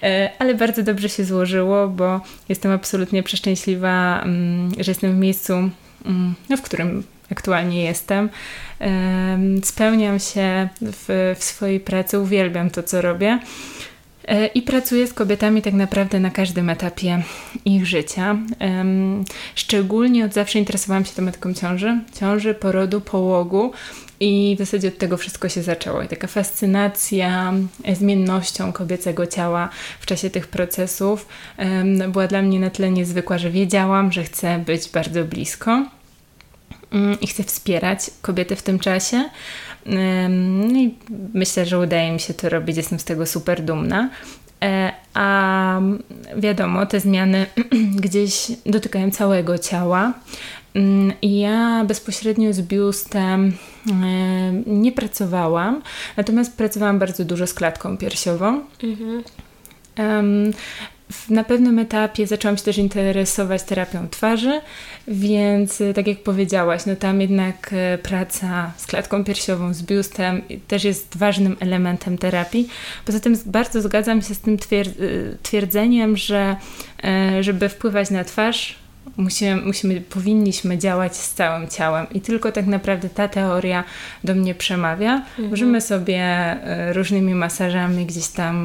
E, 0.04 0.32
ale 0.40 0.54
bardzo 0.56 0.84
dobrze 0.84 1.10
się 1.10 1.26
złożyło, 1.26 1.88
bo 1.88 2.22
jestem 2.50 2.72
absolutnie 2.72 3.24
przeszczęśliwa, 3.24 4.22
mm, 4.22 4.72
że 4.80 4.92
jestem 4.92 5.16
w 5.16 5.20
miejscu, 5.20 5.54
mm, 5.54 6.36
no, 6.50 6.58
w 6.58 6.62
którym 6.62 7.04
aktualnie 7.32 7.84
jestem. 7.84 8.30
Spełniam 9.64 10.20
się 10.20 10.70
w, 10.82 11.36
w 11.40 11.44
swojej 11.44 11.80
pracy, 11.80 12.20
uwielbiam 12.20 12.70
to, 12.70 12.84
co 12.84 13.02
robię. 13.02 13.40
E, 14.30 14.48
i 14.48 14.62
pracuję 14.62 15.08
z 15.08 15.14
kobietami 15.14 15.62
tak 15.62 15.74
naprawdę 15.74 16.20
na 16.20 16.30
każdym 16.30 16.70
etapie 16.70 17.24
ich 17.66 17.86
życia. 17.86 18.38
Szczególnie 19.56 20.26
od 20.26 20.34
zawsze 20.34 20.60
interesowałam 20.60 21.06
się 21.06 21.14
tematyką 21.14 21.54
ciąży, 21.54 22.00
ciąży, 22.20 22.54
porodu, 22.54 23.02
połogu. 23.02 23.72
I 24.20 24.56
w 24.56 24.60
zasadzie 24.60 24.88
od 24.88 24.98
tego 24.98 25.18
wszystko 25.18 25.50
się 25.50 25.64
zaczęło. 25.64 26.02
I 26.02 26.08
taka 26.08 26.28
fascynacja 26.28 27.54
zmiennością 27.94 28.72
kobiecego 28.74 29.28
ciała 29.28 29.70
w 30.00 30.06
czasie 30.06 30.30
tych 30.30 30.48
procesów 30.48 31.28
była 32.08 32.28
dla 32.28 32.42
mnie 32.42 32.60
na 32.60 32.70
tyle 32.70 32.92
niezwykła, 32.92 33.38
że 33.38 33.52
wiedziałam, 33.52 34.12
że 34.12 34.24
chcę 34.24 34.60
być 34.60 34.90
bardzo 34.90 35.24
blisko 35.24 35.86
mm, 36.92 37.20
i 37.22 37.28
chcę 37.28 37.44
wspierać 37.44 38.12
kobiety 38.22 38.56
w 38.56 38.62
tym 38.62 38.80
czasie. 38.80 39.30
No 40.30 40.80
i 40.80 40.96
myślę, 41.34 41.66
że 41.66 41.80
udaje 41.80 42.12
mi 42.12 42.20
się 42.20 42.34
to 42.34 42.50
robić, 42.50 42.78
jestem 42.78 43.00
z 43.00 43.04
tego 43.04 43.26
super 43.26 43.62
dumna. 43.62 44.10
E, 44.64 44.94
a 45.14 45.82
wiadomo, 46.38 46.86
te 46.86 47.00
zmiany 47.00 47.46
gdzieś 48.06 48.52
dotykają 48.66 49.12
całego 49.12 49.58
ciała. 49.58 50.14
I 51.22 51.40
ja 51.40 51.86
bezpośrednio 51.86 52.54
z 52.54 52.62
biustem 52.62 53.54
nie 54.66 54.92
pracowałam, 54.92 55.82
natomiast 56.18 56.58
pracowałam 56.58 57.00
bardzo 57.00 57.26
dużo 57.26 57.48
z 57.48 57.54
klatką 57.54 57.98
piersiową. 57.98 58.62
Mhm 58.84 59.24
na 61.30 61.44
pewnym 61.44 61.80
etapie 61.80 62.28
zaczęłam 62.28 62.58
się 62.58 62.64
też 62.64 62.78
interesować 62.78 63.64
terapią 63.64 64.10
twarzy, 64.10 64.62
więc 65.08 65.82
y, 65.82 65.94
tak 65.94 66.08
jak 66.08 66.24
powiedziałaś, 66.24 66.86
no 66.86 66.96
tam 66.96 67.22
jednak 67.22 67.74
y, 67.74 67.98
praca 67.98 68.72
z 68.78 68.86
klatką 68.86 69.24
piersiową, 69.24 69.74
z 69.74 69.84
biustem 69.84 70.42
też 70.68 70.84
jest 70.84 71.18
ważnym 71.18 71.58
elementem 71.60 72.18
terapii. 72.18 72.70
Poza 73.06 73.20
tym 73.20 73.38
bardzo 73.46 73.82
zgadzam 73.82 74.22
się 74.22 74.36
z 74.36 74.40
tym 74.40 74.58
y, 74.72 75.38
twierdzeniem, 75.44 76.18
że 76.18 76.56
żeby 77.42 77.70
wpływać 77.70 78.10
na 78.10 78.24
twarz, 78.24 78.79
musimy, 79.18 79.62
musimy, 79.62 80.02
powinniśmy 80.02 80.78
działać 80.78 81.18
z 81.18 81.34
całym 81.34 81.68
ciałem 81.68 82.08
i 82.14 82.22
tylko 82.22 82.52
tak 82.52 82.68
naprawdę 82.68 83.10
ta 83.10 83.28
teoria 83.28 83.84
do 84.24 84.36
mnie 84.36 84.56
przemawia. 84.56 85.14
Mhm. 85.14 85.50
Możemy 85.50 85.82
sobie 85.82 86.56
różnymi 86.94 87.36
masażami 87.36 88.06
gdzieś 88.06 88.28
tam 88.28 88.56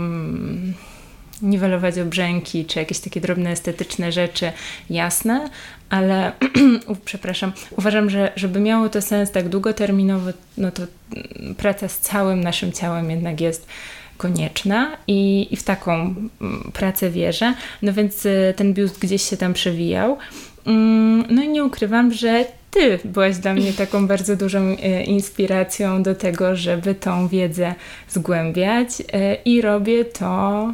niwelować 1.42 1.98
obrzęki, 1.98 2.64
czy 2.64 2.78
jakieś 2.78 2.98
takie 2.98 3.20
drobne 3.20 3.50
estetyczne 3.50 4.12
rzeczy, 4.12 4.52
jasne, 4.90 5.50
ale 5.90 6.32
przepraszam, 7.04 7.52
uważam, 7.76 8.10
że 8.10 8.32
żeby 8.36 8.60
miało 8.60 8.88
to 8.88 9.02
sens 9.02 9.30
tak 9.30 9.48
długoterminowy, 9.48 10.32
no 10.58 10.70
to 10.70 10.82
mm, 10.82 11.54
praca 11.54 11.88
z 11.88 11.98
całym 11.98 12.40
naszym 12.40 12.72
ciałem 12.72 13.10
jednak 13.10 13.40
jest 13.40 13.66
konieczna 14.16 14.96
i, 15.06 15.48
i 15.50 15.56
w 15.56 15.62
taką 15.62 15.92
mm, 16.40 16.70
pracę 16.72 17.10
wierzę. 17.10 17.54
No 17.82 17.92
więc 17.92 18.26
y, 18.26 18.54
ten 18.56 18.74
biust 18.74 18.98
gdzieś 18.98 19.22
się 19.22 19.36
tam 19.36 19.52
przewijał. 19.52 20.18
Mm, 20.66 21.24
no 21.30 21.42
i 21.42 21.48
nie 21.48 21.64
ukrywam, 21.64 22.12
że 22.12 22.44
ty 22.70 22.98
byłaś 23.04 23.36
dla 23.36 23.54
mnie 23.54 23.72
taką 23.72 24.06
bardzo 24.14 24.36
dużą 24.36 24.60
y, 24.60 25.02
inspiracją 25.04 26.02
do 26.02 26.14
tego, 26.14 26.56
żeby 26.56 26.94
tą 26.94 27.28
wiedzę 27.28 27.74
zgłębiać 28.08 29.00
y, 29.00 29.04
i 29.44 29.60
robię 29.60 30.04
to 30.04 30.72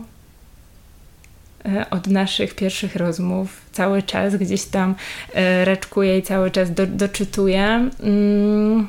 od 1.91 2.07
naszych 2.07 2.55
pierwszych 2.55 2.97
rozmów 2.97 3.63
cały 3.73 4.03
czas 4.03 4.37
gdzieś 4.37 4.65
tam 4.65 4.95
e, 5.35 5.65
raczkuję 5.65 6.19
i 6.19 6.23
cały 6.23 6.51
czas 6.51 6.75
do, 6.75 6.87
doczytuję, 6.87 7.91
mm, 8.03 8.89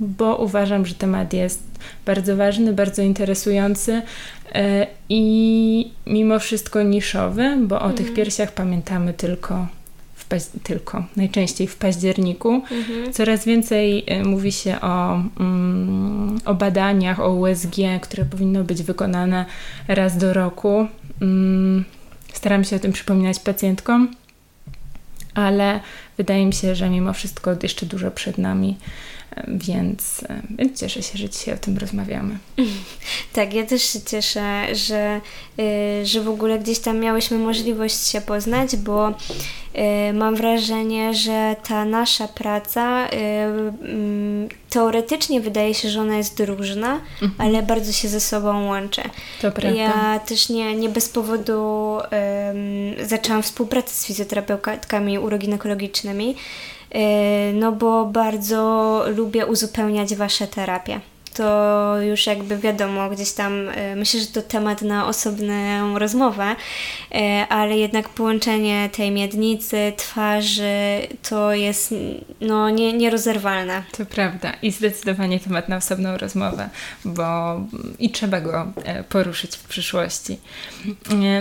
bo 0.00 0.36
uważam, 0.36 0.86
że 0.86 0.94
temat 0.94 1.32
jest 1.32 1.62
bardzo 2.06 2.36
ważny, 2.36 2.72
bardzo 2.72 3.02
interesujący 3.02 4.02
e, 4.54 4.86
i 5.08 5.92
mimo 6.06 6.38
wszystko 6.38 6.82
niszowy, 6.82 7.56
bo 7.60 7.80
o 7.80 7.90
tych 7.90 8.08
mhm. 8.08 8.16
piersiach 8.16 8.52
pamiętamy 8.52 9.14
tylko 9.14 9.66
tylko, 10.62 11.04
najczęściej 11.16 11.66
w 11.66 11.76
październiku. 11.76 12.54
Mhm. 12.54 13.12
Coraz 13.12 13.44
więcej 13.44 14.06
mówi 14.24 14.52
się 14.52 14.80
o, 14.80 15.22
mm, 15.40 16.38
o 16.44 16.54
badaniach, 16.54 17.20
o 17.20 17.34
USG, 17.34 17.76
które 18.02 18.24
powinno 18.24 18.64
być 18.64 18.82
wykonane 18.82 19.44
raz 19.88 20.18
do 20.18 20.32
roku. 20.32 20.86
Mm, 21.22 21.84
Staram 22.32 22.64
się 22.64 22.76
o 22.76 22.78
tym 22.78 22.92
przypominać 22.92 23.38
pacjentkom, 23.38 24.14
ale 25.34 25.80
wydaje 26.18 26.46
mi 26.46 26.52
się, 26.52 26.74
że 26.74 26.90
mimo 26.90 27.12
wszystko 27.12 27.50
jeszcze 27.62 27.86
dużo 27.86 28.10
przed 28.10 28.38
nami, 28.38 28.76
więc, 29.48 30.24
cieszę 30.76 31.02
się, 31.02 31.18
że 31.18 31.30
dzisiaj 31.30 31.54
o 31.54 31.58
tym 31.58 31.78
rozmawiamy. 31.78 32.38
Tak, 33.32 33.54
ja 33.54 33.66
też 33.66 33.82
się 33.82 34.00
cieszę, 34.00 34.74
że, 34.74 35.20
y, 36.02 36.06
że 36.06 36.20
w 36.20 36.28
ogóle 36.28 36.58
gdzieś 36.58 36.78
tam 36.78 36.98
miałyśmy 36.98 37.38
możliwość 37.38 38.06
się 38.06 38.20
poznać, 38.20 38.76
bo 38.76 39.14
Y, 39.78 40.12
mam 40.12 40.36
wrażenie, 40.36 41.14
że 41.14 41.56
ta 41.68 41.84
nasza 41.84 42.28
praca 42.28 43.06
y, 43.06 44.41
teoretycznie 44.72 45.40
wydaje 45.40 45.74
się, 45.74 45.90
że 45.90 46.00
ona 46.00 46.16
jest 46.16 46.40
różna, 46.40 47.00
mhm. 47.22 47.32
ale 47.38 47.62
bardzo 47.62 47.92
się 47.92 48.08
ze 48.08 48.20
sobą 48.20 48.66
łączy. 48.66 49.02
To 49.40 49.52
prawda. 49.52 49.78
Ja 49.78 50.20
też 50.26 50.48
nie, 50.48 50.76
nie 50.76 50.88
bez 50.88 51.08
powodu 51.08 51.62
um, 51.92 53.08
zaczęłam 53.08 53.42
współpracę 53.42 53.94
z 53.94 54.06
fizjoterapeutkami 54.06 55.18
uroginekologicznymi, 55.18 56.36
y, 56.94 56.98
no 57.54 57.72
bo 57.72 58.04
bardzo 58.04 59.04
lubię 59.16 59.46
uzupełniać 59.46 60.14
Wasze 60.14 60.46
terapie 60.46 61.00
to 61.34 61.96
już 62.02 62.26
jakby 62.26 62.58
wiadomo, 62.58 63.10
gdzieś 63.10 63.32
tam 63.32 63.68
e, 63.68 63.96
myślę, 63.96 64.20
że 64.20 64.26
to 64.26 64.42
temat 64.42 64.82
na 64.82 65.06
osobną 65.06 65.98
rozmowę, 65.98 66.56
e, 67.14 67.46
ale 67.48 67.78
jednak 67.78 68.08
połączenie 68.08 68.90
tej 68.92 69.10
miednicy, 69.10 69.92
twarzy 69.96 70.72
to 71.28 71.54
jest 71.54 71.94
no, 72.40 72.70
nie, 72.70 72.92
nierozerwalne. 72.92 73.82
To 73.96 74.06
prawda 74.06 74.52
i 74.62 74.70
zdecydowanie 74.70 75.40
temat 75.40 75.68
na 75.68 75.76
osobną 75.76 76.16
rozmowę, 76.16 76.70
bo 77.04 77.60
i 77.98 78.10
trzeba 78.10 78.40
go 78.40 78.72
e, 78.84 79.04
poruszyć 79.04 79.56
w 79.56 79.64
przyszłości. 79.64 80.38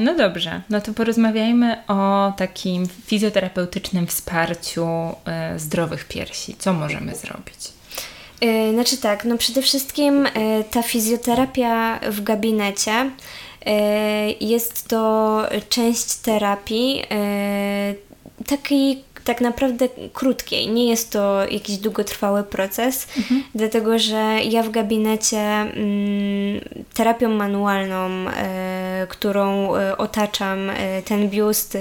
No 0.02 0.16
dobrze, 0.16 0.62
no 0.70 0.82
to 0.82 0.94
porozmawiajmy 0.94 1.78
o 1.88 2.34
takim 2.38 2.88
fizjoterapeutycznym 3.06 4.08
wsparciu 4.08 4.88
zdrowych 5.58 6.06
piersi. 6.06 6.56
Co 6.60 6.74
możemy 6.74 7.16
zrobić? 7.16 7.81
E, 8.42 8.74
znaczy 8.74 8.98
tak, 8.98 9.26
no 9.26 9.38
przede 9.38 9.62
wszystkim 9.62 10.26
e, 10.26 10.30
ta 10.72 10.84
fizjoterapia 10.84 12.00
w 12.10 12.24
gabinecie 12.24 13.12
e, 13.66 14.32
jest 14.32 14.88
to 14.88 15.42
część 15.70 16.16
terapii 16.16 17.04
takiej 18.48 19.04
tak 19.24 19.42
naprawdę 19.42 19.90
krótkiej. 20.14 20.70
Nie 20.70 20.90
jest 20.90 21.12
to 21.12 21.46
jakiś 21.50 21.78
długotrwały 21.78 22.44
proces, 22.44 23.08
mhm. 23.18 23.44
dlatego 23.56 24.00
że 24.00 24.38
ja 24.50 24.64
w 24.64 24.70
gabinecie 24.70 25.38
mm, 25.38 26.62
terapią 26.94 27.30
manualną 27.30 28.10
którą 29.10 29.70
otaczam 29.98 30.72
ten 31.06 31.30
biust, 31.30 31.78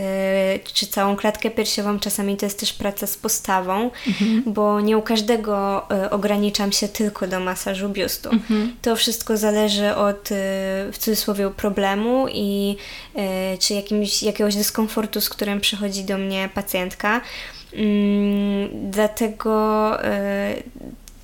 czy 0.75 0.87
całą 0.87 1.17
klatkę 1.17 1.51
piersiową. 1.51 1.99
Czasami 1.99 2.37
to 2.37 2.47
jest 2.47 2.61
też 2.61 2.73
praca 2.73 3.07
z 3.07 3.17
postawą, 3.17 3.91
mhm. 4.07 4.43
bo 4.47 4.81
nie 4.81 4.99
u 4.99 5.03
każdego 5.03 5.87
ograniczam 6.11 6.73
się 6.73 6.89
tylko 6.89 7.27
do 7.27 7.41
masażu 7.41 7.89
biustu. 7.89 8.31
Mhm. 8.31 8.77
To 8.83 8.97
wszystko 8.97 9.37
zależy 9.37 9.95
od 9.95 10.29
w 10.93 10.99
cudzysłowie 10.99 11.51
problemu 11.51 12.27
i 12.29 12.77
czy 13.59 13.75
jakimś, 13.75 14.23
jakiegoś 14.23 14.57
dyskomfortu, 14.57 15.21
z 15.21 15.29
którym 15.29 15.61
przychodzi 15.61 16.05
do 16.05 16.19
mnie 16.19 16.49
pacjentka. 16.55 17.21
Mm, 17.75 18.91
dlatego 18.91 19.91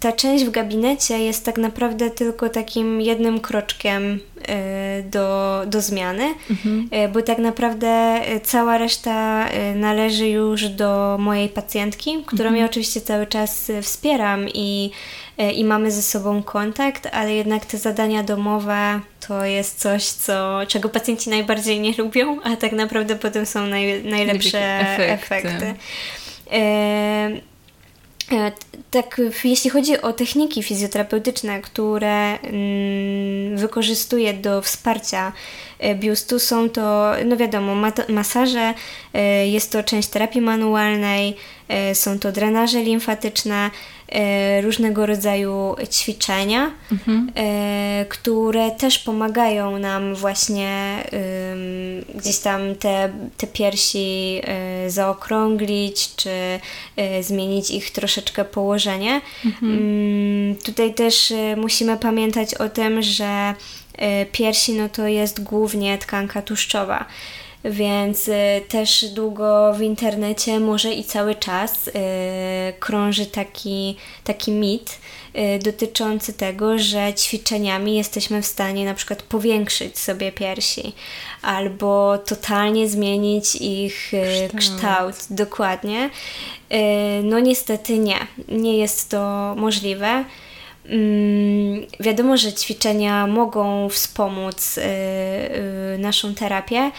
ta 0.00 0.12
część 0.12 0.45
w 0.45 0.50
gabinecie 0.50 1.19
jest 1.19 1.45
tak 1.45 1.59
naprawdę 1.59 2.11
tylko 2.11 2.49
takim 2.49 3.00
jednym 3.00 3.41
kroczkiem 3.41 4.21
e, 4.49 5.03
do, 5.03 5.62
do 5.67 5.81
zmiany, 5.81 6.35
mhm. 6.50 6.88
E, 6.91 7.09
bo 7.09 7.23
tak 7.23 7.38
naprawdę 7.38 8.21
cała 8.43 8.79
reszta 8.79 9.49
e, 9.49 9.75
należy 9.75 10.29
już 10.29 10.69
do 10.69 11.17
mojej 11.21 11.49
pacjentki, 11.49 12.23
którą 12.26 12.45
mhm. 12.45 12.57
ja 12.57 12.67
oczywiście 12.67 13.00
cały 13.00 13.26
czas 13.26 13.73
wspieram 13.83 14.49
i, 14.49 14.91
i 15.55 15.65
mamy 15.65 15.91
ze 15.91 16.03
sobą 16.03 16.43
kontakt, 16.43 17.09
ale 17.12 17.35
jednak 17.35 17.67
te 17.67 17.79
zadania 17.79 18.23
domowe 18.23 19.00
to 19.29 19.45
jest 19.45 19.81
coś, 19.81 20.05
co, 20.05 20.61
czego 20.69 20.88
pacjenci 20.88 21.31
najbardziej 21.31 21.81
nie 21.81 21.93
lubią, 21.99 22.43
a 22.43 22.57
tak 22.57 22.73
naprawdę 22.73 23.17
potem 23.17 23.47
są 23.47 23.67
naj, 23.67 24.05
najlepsze 24.05 24.81
efekty. 24.81 25.49
efekty. 25.49 25.75
E, 26.50 27.41
tak, 28.91 29.21
jeśli 29.45 29.71
chodzi 29.71 30.00
o 30.00 30.12
techniki 30.12 30.62
fizjoterapeutyczne, 30.62 31.61
które 31.61 32.38
mm, 32.38 33.57
wykorzystuję 33.57 34.35
do 34.35 34.62
wsparcia 34.62 35.33
e, 35.79 35.95
biustu, 35.95 36.38
są 36.38 36.71
to, 36.71 37.12
no 37.25 37.37
wiadomo, 37.37 37.91
masaże, 38.09 38.75
e, 39.15 39.49
jest 39.49 39.73
to 39.73 39.83
część 39.83 40.09
terapii 40.09 40.41
manualnej, 40.41 41.37
są 41.95 42.19
to 42.19 42.33
drenaże 42.33 42.83
limfatyczne, 42.83 43.71
różnego 44.62 45.06
rodzaju 45.06 45.76
ćwiczenia, 45.90 46.70
mhm. 46.92 47.32
E, 47.34 48.04
które 48.08 48.70
też 48.70 48.98
pomagają 48.98 49.78
nam 49.78 50.14
właśnie 50.14 51.02
gdzieś 52.14 52.38
tam 52.38 52.75
te, 52.75 53.12
te 53.36 53.46
piersi 53.46 54.40
e, 54.44 54.90
zaokrąglić, 54.90 56.14
czy 56.16 56.30
zmienić 57.20 57.70
ich 57.70 57.90
troszeczkę 57.90 58.44
położenie. 58.44 59.20
Mhm. 59.44 59.72
Mm, 59.72 60.56
tutaj 60.56 60.94
też 60.94 61.32
musimy 61.56 61.96
pamiętać 61.96 62.54
o 62.54 62.68
tym, 62.68 63.02
że 63.02 63.54
piersi 64.32 64.72
no 64.72 64.88
to 64.88 65.06
jest 65.06 65.42
głównie 65.42 65.98
tkanka 65.98 66.42
tłuszczowa 66.42 67.04
więc 67.64 68.28
y, 68.28 68.34
też 68.68 69.04
długo 69.04 69.72
w 69.75 69.80
internecie, 69.80 70.60
może 70.60 70.92
i 70.92 71.04
cały 71.04 71.34
czas 71.34 71.88
y, 71.88 71.92
krąży 72.80 73.26
taki, 73.26 73.96
taki 74.25 74.52
mit 74.52 74.98
y, 75.34 75.58
dotyczący 75.58 76.32
tego, 76.32 76.78
że 76.78 77.14
ćwiczeniami 77.14 77.96
jesteśmy 77.96 78.42
w 78.42 78.46
stanie 78.46 78.84
na 78.84 78.94
przykład 78.94 79.22
powiększyć 79.22 79.98
sobie 79.98 80.32
piersi 80.32 80.92
albo 81.42 82.18
totalnie 82.18 82.88
zmienić 82.88 83.54
ich 83.54 84.12
kształt. 84.56 84.60
kształt. 84.60 85.16
Dokładnie. 85.30 86.10
No 87.22 87.40
niestety 87.40 87.98
nie. 87.98 88.18
Nie 88.48 88.78
jest 88.78 89.10
to 89.10 89.54
możliwe. 89.58 90.25
Mm, 90.88 91.86
wiadomo, 92.00 92.36
że 92.36 92.52
ćwiczenia 92.52 93.26
mogą 93.26 93.88
wspomóc 93.88 94.78
naszą 95.98 96.34
terapię, 96.34 96.90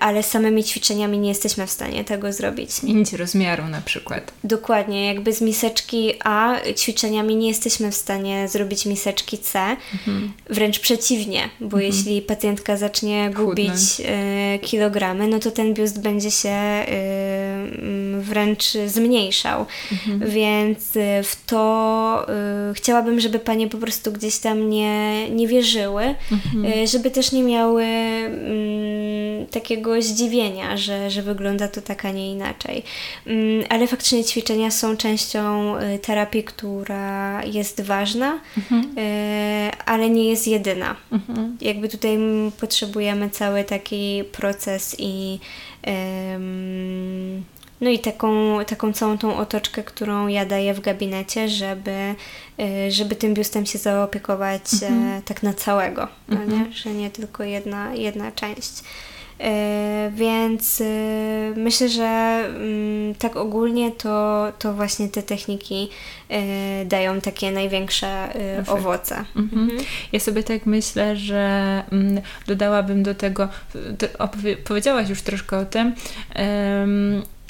ale 0.00 0.22
samymi 0.22 0.64
ćwiczeniami 0.64 1.18
nie 1.18 1.28
jesteśmy 1.28 1.66
w 1.66 1.70
stanie 1.70 2.04
tego 2.04 2.32
zrobić. 2.32 2.72
Zmienić 2.72 3.12
rozmiaru 3.12 3.64
na 3.68 3.80
przykład. 3.80 4.32
Dokładnie, 4.44 5.06
jakby 5.06 5.32
z 5.32 5.40
miseczki 5.40 6.12
A 6.24 6.56
ćwiczeniami 6.76 7.36
nie 7.36 7.48
jesteśmy 7.48 7.90
w 7.90 7.94
stanie 7.94 8.48
zrobić 8.48 8.86
miseczki 8.86 9.38
C, 9.38 9.76
mhm. 9.92 10.32
wręcz 10.50 10.78
przeciwnie, 10.78 11.48
bo 11.60 11.76
mhm. 11.76 11.82
jeśli 11.82 12.22
pacjentka 12.22 12.76
zacznie 12.76 13.30
gubić 13.30 14.00
y, 14.00 14.58
kilogramy, 14.58 15.28
no 15.28 15.38
to 15.38 15.50
ten 15.50 15.74
biust 15.74 16.00
będzie 16.00 16.30
się 16.30 16.84
y, 16.88 18.20
wręcz 18.20 18.64
zmniejszał. 18.86 19.66
Mhm. 19.92 20.30
Więc 20.30 20.92
w 21.22 21.36
to 21.46 22.26
chciałabym, 22.74 23.20
żeby 23.20 23.38
panie 23.38 23.68
po 23.68 23.78
prostu 23.78 24.12
gdzieś 24.12 24.38
tam 24.38 24.70
nie, 24.70 25.30
nie 25.30 25.48
wierzyły, 25.48 26.14
mhm. 26.32 26.86
żeby 26.86 27.10
też 27.10 27.32
nie 27.32 27.42
miały 27.42 27.84
takiego 29.52 30.02
zdziwienia, 30.02 30.76
że, 30.76 31.10
że 31.10 31.22
wygląda 31.22 31.68
to 31.68 31.82
tak, 31.82 32.04
a 32.04 32.10
nie 32.10 32.32
inaczej. 32.32 32.82
Mm, 33.26 33.64
ale 33.68 33.86
faktycznie 33.86 34.24
ćwiczenia 34.24 34.70
są 34.70 34.96
częścią 34.96 35.76
y, 35.78 35.98
terapii, 35.98 36.44
która 36.44 37.44
jest 37.44 37.80
ważna, 37.80 38.40
mhm. 38.56 38.98
Y, 38.98 39.70
ale 39.86 40.10
nie 40.10 40.24
jest 40.30 40.48
jedyna. 40.48 40.96
Mhm. 41.12 41.56
Jakby 41.60 41.88
tutaj 41.88 42.18
potrzebujemy 42.60 43.30
cały 43.30 43.64
taki 43.64 44.24
proces 44.32 44.96
i 44.98 45.38
no 47.82 47.90
i 47.90 47.98
taką, 47.98 48.58
taką 48.66 48.92
całą 48.92 49.18
tą 49.18 49.36
otoczkę, 49.36 49.82
którą 49.82 50.26
ja 50.26 50.46
daję 50.46 50.74
w 50.74 50.80
gabinecie, 50.80 51.48
żeby, 51.48 52.14
y, 52.60 52.90
żeby 52.90 53.16
tym 53.16 53.34
biustem 53.34 53.66
się 53.66 53.78
zaopiekować 53.78 54.62
mhm. 54.82 55.22
tak 55.22 55.42
na 55.42 55.54
całego, 55.54 56.08
no 56.28 56.36
mhm. 56.36 56.68
nie? 56.68 56.72
że 56.72 56.90
nie 56.90 57.10
tylko 57.10 57.44
jedna, 57.44 57.94
jedna 57.94 58.32
część. 58.32 58.72
E, 59.40 60.10
więc 60.14 60.80
e, 60.80 60.84
myślę, 61.56 61.88
że 61.88 62.42
mm, 62.46 63.14
tak 63.14 63.36
ogólnie 63.36 63.90
to, 63.90 64.46
to 64.58 64.72
właśnie 64.74 65.08
te 65.08 65.22
techniki 65.22 65.88
e, 66.28 66.84
dają 66.84 67.20
takie 67.20 67.50
największe 67.50 68.34
Efekt. 68.34 68.68
owoce. 68.68 69.24
Mhm. 69.36 69.62
Mhm. 69.62 69.84
Ja 70.12 70.20
sobie 70.20 70.42
tak 70.42 70.66
myślę, 70.66 71.16
że 71.16 71.82
mm, 71.92 72.22
dodałabym 72.46 73.02
do 73.02 73.14
tego, 73.14 73.48
powiedziałaś 74.64 75.08
już 75.08 75.22
troszkę 75.22 75.58
o 75.58 75.64
tym, 75.64 75.94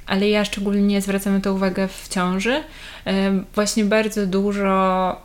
ale 0.07 0.29
ja 0.29 0.45
szczególnie 0.45 1.01
zwracam 1.01 1.35
na 1.35 1.41
to 1.41 1.55
uwagę 1.55 1.89
w 1.89 2.09
ciąży. 2.09 2.63
Właśnie 3.55 3.85
bardzo 3.85 4.27
dużo 4.27 5.17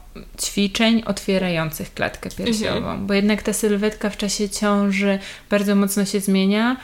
ćwiczeń 0.42 1.04
otwierających 1.06 1.94
klatkę 1.94 2.30
piersiową, 2.30 2.78
mhm. 2.78 3.08
bo 3.08 3.14
jednak 3.14 3.44
ta 3.44 3.54
sylwetka 3.54 4.10
w 4.10 4.18
czasie 4.18 4.50
ciąży 4.50 5.20
bardzo 5.50 5.76
mocno 5.76 6.06
się 6.06 6.20
zmienia. 6.20 6.78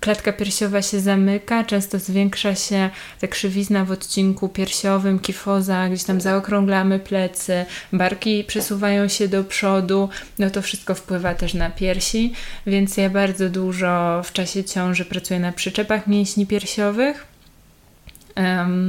Klatka 0.00 0.32
piersiowa 0.32 0.82
się 0.82 1.00
zamyka, 1.00 1.64
często 1.64 1.98
zwiększa 1.98 2.54
się 2.54 2.90
ta 3.20 3.26
krzywizna 3.26 3.84
w 3.84 3.90
odcinku 3.90 4.48
piersiowym, 4.48 5.18
kifoza, 5.18 5.88
gdzieś 5.88 6.04
tam 6.04 6.20
zaokrąglamy 6.20 6.98
plecy, 6.98 7.64
barki 7.92 8.44
przesuwają 8.44 9.08
się 9.08 9.28
do 9.28 9.44
przodu, 9.44 10.08
no 10.38 10.50
to 10.50 10.62
wszystko 10.62 10.94
wpływa 10.94 11.34
też 11.34 11.54
na 11.54 11.70
piersi, 11.70 12.32
więc 12.66 12.96
ja 12.96 13.10
bardzo 13.10 13.48
dużo 13.48 14.22
w 14.24 14.32
czasie 14.32 14.64
ciąży 14.64 15.04
pracuję 15.04 15.40
na 15.40 15.52
przyczepach 15.52 16.06
mięśni 16.06 16.46
piersiowych 16.46 17.29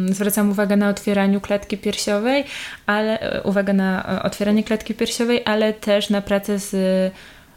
zwracam 0.09 0.51
uwagę 0.51 0.77
na 0.77 0.89
otwieraniu 0.89 1.41
klatki 1.41 1.77
piersiowej, 1.77 2.43
ale 2.85 3.19
e, 3.19 3.43
uwagę 3.43 3.73
na 3.73 4.17
e, 4.17 4.23
otwieranie 4.23 4.63
klatki 4.63 4.93
piersiowej, 4.93 5.41
ale 5.45 5.73
też 5.73 6.09
na 6.09 6.21
pracę 6.21 6.59
z 6.59 6.73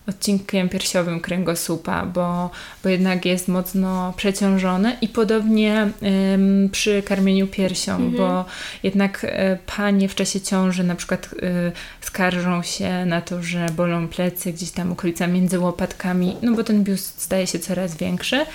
odcinkiem 0.07 0.68
piersiowym 0.68 1.20
kręgosłupa, 1.20 2.07
bo, 2.07 2.50
bo 2.83 2.88
jednak 2.88 3.24
jest 3.24 3.48
mocno 3.48 4.12
przeciążony 4.16 4.96
i 5.00 5.09
podobnie 5.09 5.88
ym, 6.33 6.68
przy 6.72 7.02
karmieniu 7.02 7.46
piersią, 7.46 7.92
mhm. 7.92 8.16
bo 8.16 8.44
jednak 8.83 9.24
y, 9.24 9.28
panie 9.76 10.09
w 10.09 10.14
czasie 10.14 10.40
ciąży 10.40 10.85
na 10.85 10.94
przykład 10.94 11.28
y, 11.33 11.72
skarżą 12.00 12.62
się 12.62 13.07
na 13.07 13.20
to, 13.20 13.42
że 13.42 13.66
bolą 13.76 14.09
plecy 14.09 14.52
gdzieś 14.52 14.70
tam 14.70 14.92
okolica 14.92 15.26
między 15.26 15.59
łopatkami, 15.59 16.37
no 16.42 16.52
bo 16.52 16.64
ten 16.64 16.85
biust 16.85 17.22
staje 17.22 17.46
się 17.46 17.59
coraz 17.59 17.96
większy, 17.96 18.37
y, 18.37 18.46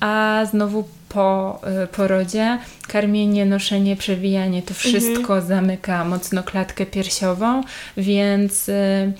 a 0.00 0.44
znowu 0.50 0.88
po 1.12 1.60
y, 1.84 1.86
porodzie, 1.86 2.58
karmienie, 2.88 3.46
noszenie, 3.46 3.96
przewijanie, 3.96 4.62
to 4.62 4.74
wszystko 4.74 5.34
mhm. 5.34 5.46
zamyka 5.46 6.04
mocno 6.04 6.42
klatkę 6.42 6.86
piersiową, 6.86 7.62
więc 7.96 8.68
y, 8.68 9.12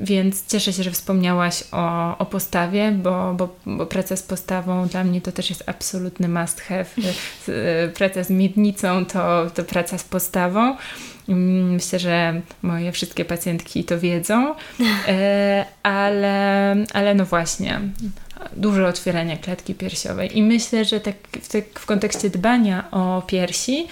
więc 0.00 0.46
cieszę 0.46 0.72
się, 0.72 0.82
że 0.82 0.90
wspomniałaś 0.90 1.64
o, 1.72 2.18
o 2.18 2.26
postawie, 2.26 2.92
bo, 2.92 3.34
bo, 3.34 3.56
bo 3.66 3.86
praca 3.86 4.16
z 4.16 4.22
postawą 4.22 4.88
dla 4.88 5.04
mnie 5.04 5.20
to 5.20 5.32
też 5.32 5.50
jest 5.50 5.62
absolutny 5.66 6.28
must 6.28 6.60
have. 6.60 6.86
Y, 7.48 7.92
praca 7.94 8.24
z 8.24 8.30
miednicą 8.30 9.06
to, 9.06 9.50
to 9.54 9.64
praca 9.64 9.98
z 9.98 10.04
postawą. 10.04 10.76
Myślę, 11.28 11.98
że 11.98 12.40
moje 12.62 12.92
wszystkie 12.92 13.24
pacjentki 13.24 13.84
to 13.84 14.00
wiedzą, 14.00 14.54
ale, 15.82 16.76
ale 16.92 17.14
no 17.14 17.24
właśnie, 17.24 17.80
duże 18.56 18.86
otwieranie 18.86 19.36
klatki 19.36 19.74
piersiowej. 19.74 20.38
I 20.38 20.42
myślę, 20.42 20.84
że 20.84 21.00
tak 21.00 21.14
w, 21.42 21.80
w 21.80 21.86
kontekście 21.86 22.30
dbania 22.30 22.90
o 22.90 23.22
piersi, 23.26 23.86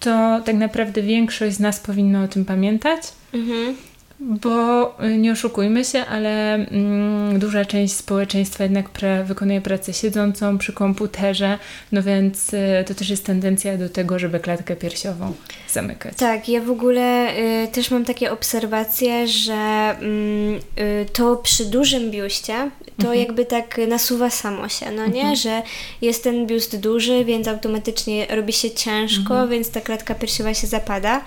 to 0.00 0.40
tak 0.44 0.56
naprawdę 0.56 1.02
większość 1.02 1.56
z 1.56 1.60
nas 1.60 1.80
powinno 1.80 2.22
o 2.22 2.28
tym 2.28 2.44
pamiętać. 2.44 3.02
Mhm. 3.34 3.76
Bo 4.20 4.94
y, 5.04 5.16
nie 5.16 5.32
oszukujmy 5.32 5.84
się, 5.84 6.06
ale 6.06 6.54
mm, 6.54 7.38
duża 7.38 7.64
część 7.64 7.94
społeczeństwa 7.94 8.64
jednak 8.64 8.88
pre, 8.88 9.24
wykonuje 9.24 9.60
pracę 9.60 9.92
siedzącą 9.92 10.58
przy 10.58 10.72
komputerze, 10.72 11.58
no 11.92 12.02
więc 12.02 12.54
y, 12.54 12.84
to 12.86 12.94
też 12.94 13.10
jest 13.10 13.26
tendencja 13.26 13.78
do 13.78 13.88
tego, 13.88 14.18
żeby 14.18 14.40
klatkę 14.40 14.76
piersiową 14.76 15.32
zamykać. 15.68 16.16
Tak, 16.16 16.48
ja 16.48 16.60
w 16.60 16.70
ogóle 16.70 17.36
y, 17.64 17.68
też 17.68 17.90
mam 17.90 18.04
takie 18.04 18.32
obserwacje, 18.32 19.28
że 19.28 19.54
mm, 20.00 20.60
y, 20.78 21.06
to 21.12 21.36
przy 21.36 21.64
dużym 21.64 22.10
biuście 22.10 22.70
to 22.96 23.02
mhm. 23.02 23.18
jakby 23.18 23.44
tak 23.44 23.80
nasuwa 23.88 24.30
samo 24.30 24.68
się, 24.68 24.90
no 24.90 25.06
nie? 25.06 25.20
Mhm. 25.20 25.36
Że 25.36 25.62
jest 26.02 26.24
ten 26.24 26.46
biust 26.46 26.80
duży, 26.80 27.24
więc 27.24 27.48
automatycznie 27.48 28.26
robi 28.26 28.52
się 28.52 28.70
ciężko, 28.70 29.34
mhm. 29.34 29.50
więc 29.50 29.70
ta 29.70 29.80
klatka 29.80 30.14
piersiowa 30.14 30.54
się 30.54 30.66
zapada, 30.66 31.20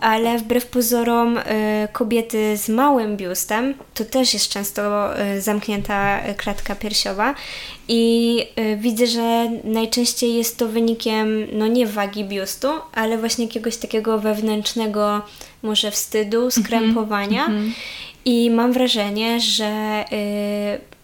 ale 0.00 0.38
wbrew 0.38 0.66
pozorom 0.66 1.38
y, 1.38 1.42
kobiety 2.20 2.56
z 2.56 2.68
małym 2.68 3.16
biustem 3.16 3.74
to 3.94 4.04
też 4.04 4.34
jest 4.34 4.48
często 4.48 5.10
y, 5.36 5.40
zamknięta 5.40 6.20
klatka 6.36 6.74
piersiowa 6.74 7.34
i 7.88 8.44
y, 8.58 8.76
widzę, 8.76 9.06
że 9.06 9.50
najczęściej 9.64 10.34
jest 10.34 10.58
to 10.58 10.68
wynikiem, 10.68 11.46
no 11.52 11.66
nie 11.66 11.86
wagi 11.86 12.24
biustu, 12.24 12.68
ale 12.94 13.18
właśnie 13.18 13.44
jakiegoś 13.44 13.76
takiego 13.76 14.18
wewnętrznego 14.18 15.22
może 15.62 15.90
wstydu, 15.90 16.44
mhm. 16.44 16.64
skrępowania. 16.64 17.46
Mm 17.46 17.68
-hmm. 17.68 17.72
I 18.24 18.50
mam 18.50 18.72
wrażenie, 18.72 19.40
że 19.40 20.04
y, 20.12 20.99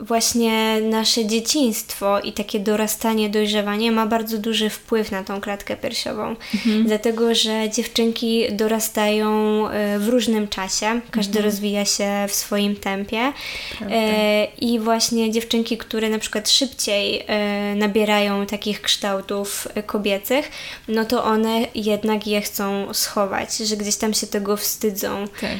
właśnie 0.00 0.80
nasze 0.80 1.26
dzieciństwo 1.26 2.20
i 2.20 2.32
takie 2.32 2.60
dorastanie, 2.60 3.28
dojrzewanie 3.28 3.92
ma 3.92 4.06
bardzo 4.06 4.38
duży 4.38 4.70
wpływ 4.70 5.10
na 5.10 5.24
tą 5.24 5.40
klatkę 5.40 5.76
piersiową. 5.76 6.36
Mhm. 6.54 6.84
Dlatego, 6.84 7.34
że 7.34 7.70
dziewczynki 7.70 8.52
dorastają 8.52 9.30
e, 9.68 9.98
w 9.98 10.08
różnym 10.08 10.48
czasie, 10.48 11.00
każdy 11.10 11.38
mhm. 11.38 11.44
rozwija 11.44 11.84
się 11.84 12.26
w 12.28 12.34
swoim 12.34 12.76
tempie 12.76 13.32
e, 13.90 14.44
i 14.44 14.78
właśnie 14.78 15.30
dziewczynki, 15.30 15.78
które 15.78 16.08
na 16.08 16.18
przykład 16.18 16.50
szybciej 16.50 17.24
e, 17.26 17.74
nabierają 17.74 18.46
takich 18.46 18.82
kształtów 18.82 19.68
kobiecych, 19.86 20.50
no 20.88 21.04
to 21.04 21.24
one 21.24 21.66
jednak 21.74 22.26
je 22.26 22.40
chcą 22.40 22.94
schować, 22.94 23.56
że 23.56 23.76
gdzieś 23.76 23.96
tam 23.96 24.14
się 24.14 24.26
tego 24.26 24.56
wstydzą. 24.56 25.24
Tak. 25.40 25.50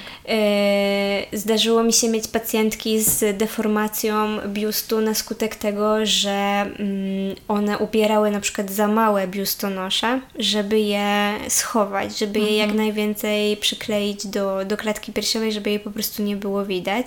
Zdarzyło 1.32 1.82
mi 1.82 1.92
się 1.92 2.08
mieć 2.08 2.28
pacjentki 2.28 3.00
z 3.00 3.38
deformacją 3.38 4.29
biustu 4.46 5.00
na 5.00 5.14
skutek 5.14 5.56
tego, 5.56 6.06
że 6.06 6.30
mm, 6.30 7.36
one 7.48 7.78
ubierały 7.78 8.30
na 8.30 8.40
przykład 8.40 8.70
za 8.70 8.88
małe 8.88 9.28
biustonosze, 9.28 10.20
żeby 10.38 10.80
je 10.80 11.34
schować, 11.48 12.18
żeby 12.18 12.38
mhm. 12.38 12.46
je 12.46 12.58
jak 12.58 12.70
mhm. 12.70 12.86
najwięcej 12.86 13.56
przykleić 13.56 14.26
do, 14.26 14.64
do 14.64 14.76
klatki 14.76 15.12
piersiowej, 15.12 15.52
żeby 15.52 15.70
jej 15.70 15.80
po 15.80 15.90
prostu 15.90 16.22
nie 16.22 16.36
było 16.36 16.64
widać. 16.64 17.06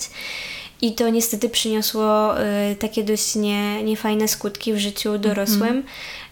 I 0.81 0.91
to 0.91 1.09
niestety 1.09 1.49
przyniosło 1.49 2.41
y, 2.41 2.75
takie 2.75 3.03
dość 3.03 3.35
nie, 3.35 3.83
niefajne 3.83 4.27
skutki 4.27 4.73
w 4.73 4.77
życiu 4.77 5.17
dorosłym, 5.17 5.83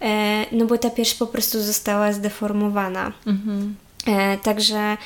mhm. 0.02 0.44
y, 0.44 0.46
no 0.52 0.66
bo 0.66 0.78
ta 0.78 0.90
pierś 0.90 1.14
po 1.14 1.28
prostu 1.28 1.62
została 1.62 2.14
zdeformowana. 2.14 3.12
Y, 4.08 4.38
także 4.44 4.98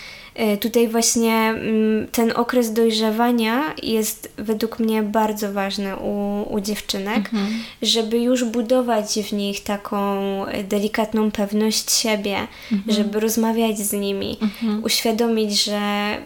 tutaj 0.61 0.87
właśnie 0.87 1.33
mm, 1.33 2.07
ten 2.11 2.33
okres 2.35 2.73
dojrzewania 2.73 3.73
jest 3.83 4.31
według 4.37 4.79
mnie 4.79 5.03
bardzo 5.03 5.53
ważny 5.53 5.95
u, 5.95 6.43
u 6.53 6.59
dziewczynek, 6.59 7.17
mhm. 7.17 7.47
żeby 7.81 8.19
już 8.19 8.43
budować 8.43 9.19
w 9.29 9.33
nich 9.33 9.63
taką 9.63 10.15
delikatną 10.63 11.31
pewność 11.31 11.91
siebie, 11.91 12.37
mhm. 12.71 12.97
żeby 12.97 13.19
rozmawiać 13.19 13.77
z 13.77 13.93
nimi, 13.93 14.37
mhm. 14.41 14.83
uświadomić, 14.83 15.63
że 15.63 16.17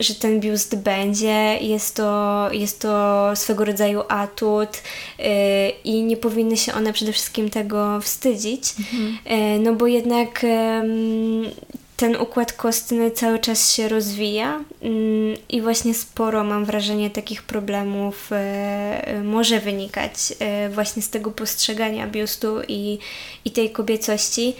że 0.00 0.14
ten 0.14 0.40
biust 0.40 0.76
będzie, 0.76 1.58
jest 1.60 1.96
to, 1.96 2.48
jest 2.52 2.80
to 2.80 3.30
swego 3.34 3.64
rodzaju 3.64 4.02
atut 4.08 4.82
yy, 5.18 5.24
i 5.84 6.02
nie 6.02 6.16
powinny 6.16 6.56
się 6.56 6.74
one 6.74 6.92
przede 6.92 7.12
wszystkim 7.12 7.50
tego 7.50 8.00
wstydzić, 8.00 8.74
mhm. 8.78 9.18
yy, 9.26 9.58
no 9.58 9.74
bo 9.74 9.86
jednak 9.86 10.42
yy, 10.42 11.50
ten 12.02 12.16
układ 12.16 12.52
kostny 12.52 13.10
cały 13.10 13.38
czas 13.38 13.74
się 13.74 13.88
rozwija 13.88 14.64
mm, 14.82 15.36
i 15.48 15.60
właśnie 15.60 15.94
sporo 15.94 16.44
mam 16.44 16.64
wrażenie 16.64 17.10
takich 17.10 17.42
problemów 17.42 18.32
e, 18.32 18.36
e, 19.06 19.22
może 19.22 19.60
wynikać 19.60 20.12
e, 20.38 20.68
właśnie 20.68 21.02
z 21.02 21.10
tego 21.10 21.30
postrzegania 21.30 22.06
biustu 22.06 22.62
i, 22.68 22.98
i 23.44 23.50
tej 23.50 23.70
kobiecości. 23.70 24.54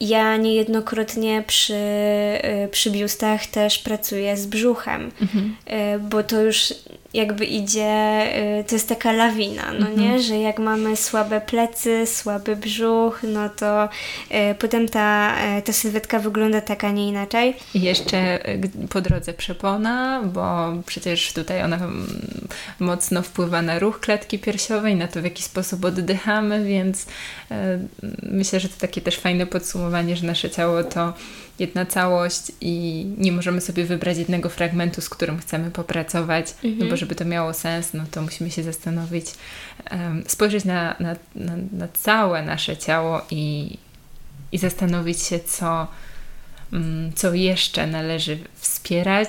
Ja 0.00 0.36
niejednokrotnie 0.36 1.44
przy, 1.46 1.82
przy 2.70 2.90
biustach 2.90 3.46
też 3.46 3.78
pracuję 3.78 4.36
z 4.36 4.46
brzuchem, 4.46 5.10
mhm. 5.20 5.56
bo 6.10 6.22
to 6.22 6.42
już 6.42 6.74
jakby 7.14 7.46
idzie, 7.46 8.22
y, 8.60 8.64
to 8.64 8.74
jest 8.74 8.88
taka 8.88 9.12
lawina, 9.12 9.72
no 9.72 9.88
nie? 9.88 10.04
Mhm. 10.04 10.22
Że 10.22 10.38
jak 10.38 10.58
mamy 10.58 10.96
słabe 10.96 11.40
plecy, 11.40 12.06
słaby 12.06 12.56
brzuch, 12.56 13.20
no 13.22 13.48
to 13.48 13.88
y, 14.30 14.54
potem 14.54 14.88
ta, 14.88 15.36
y, 15.58 15.62
ta 15.62 15.72
sylwetka 15.72 16.18
wygląda 16.18 16.60
tak, 16.60 16.84
a 16.84 16.90
nie 16.90 17.08
inaczej. 17.08 17.54
I 17.74 17.80
jeszcze 17.80 18.38
po 18.90 19.00
drodze 19.00 19.32
przepona, 19.34 20.22
bo 20.24 20.72
przecież 20.86 21.32
tutaj 21.32 21.62
ona 21.62 21.76
mm, 21.76 22.06
mocno 22.78 23.22
wpływa 23.22 23.62
na 23.62 23.78
ruch 23.78 24.00
klatki 24.00 24.38
piersiowej, 24.38 24.96
na 24.96 25.08
to 25.08 25.20
w 25.20 25.24
jaki 25.24 25.42
sposób 25.42 25.84
oddychamy, 25.84 26.64
więc 26.64 27.06
myślę, 28.22 28.60
że 28.60 28.68
to 28.68 28.74
takie 28.80 29.00
też 29.00 29.18
fajne 29.18 29.46
podsumowanie, 29.46 30.16
że 30.16 30.26
nasze 30.26 30.50
ciało 30.50 30.84
to 30.84 31.12
jedna 31.62 31.86
całość 31.86 32.52
i 32.60 33.04
nie 33.18 33.32
możemy 33.32 33.60
sobie 33.60 33.84
wybrać 33.84 34.18
jednego 34.18 34.48
fragmentu, 34.48 35.00
z 35.00 35.08
którym 35.08 35.38
chcemy 35.38 35.70
popracować, 35.70 36.50
mhm. 36.50 36.78
no 36.78 36.86
bo 36.86 36.96
żeby 36.96 37.14
to 37.14 37.24
miało 37.24 37.54
sens, 37.54 37.94
no 37.94 38.04
to 38.10 38.22
musimy 38.22 38.50
się 38.50 38.62
zastanowić, 38.62 39.26
um, 39.90 40.24
spojrzeć 40.26 40.64
na, 40.64 40.96
na, 41.00 41.16
na, 41.34 41.56
na, 41.72 41.88
całe 41.88 42.42
nasze 42.42 42.76
ciało 42.76 43.22
i, 43.30 43.78
i 44.52 44.58
zastanowić 44.58 45.22
się, 45.22 45.40
co, 45.40 45.86
um, 46.72 47.12
co 47.14 47.34
jeszcze 47.34 47.86
należy 47.86 48.38
wspierać, 48.54 49.28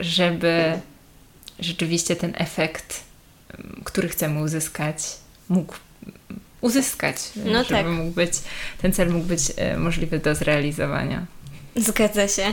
żeby 0.00 0.80
rzeczywiście 1.58 2.16
ten 2.16 2.32
efekt, 2.36 3.04
um, 3.58 3.82
który 3.84 4.08
chcemy 4.08 4.42
uzyskać, 4.42 4.96
mógł 5.48 5.74
uzyskać, 6.60 7.16
no 7.36 7.64
żeby 7.64 7.82
tak. 7.82 7.86
mógł 7.86 8.10
być, 8.10 8.32
ten 8.82 8.92
cel 8.92 9.10
mógł 9.10 9.26
być 9.26 9.40
e, 9.56 9.76
możliwy 9.76 10.18
do 10.18 10.34
zrealizowania. 10.34 11.26
Zgadza 11.86 12.28
się. 12.28 12.44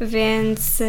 Więc 0.00 0.80
yy, 0.80 0.86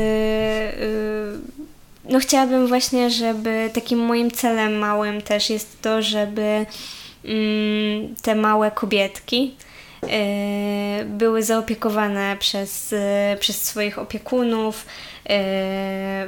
no 2.09 2.19
chciałabym 2.19 2.67
właśnie, 2.67 3.09
żeby 3.09 3.69
takim 3.73 3.99
moim 3.99 4.31
celem 4.31 4.77
małym 4.77 5.21
też 5.21 5.49
jest 5.49 5.81
to, 5.81 6.01
żeby 6.01 6.65
yy, 7.23 8.09
te 8.21 8.36
małe 8.36 8.71
kobietki 8.71 9.55
y, 10.03 11.05
były 11.05 11.43
zaopiekowane 11.43 12.38
przez, 12.39 12.93
y, 12.93 12.97
przez 13.39 13.63
swoich 13.63 13.99
opiekunów, 13.99 14.86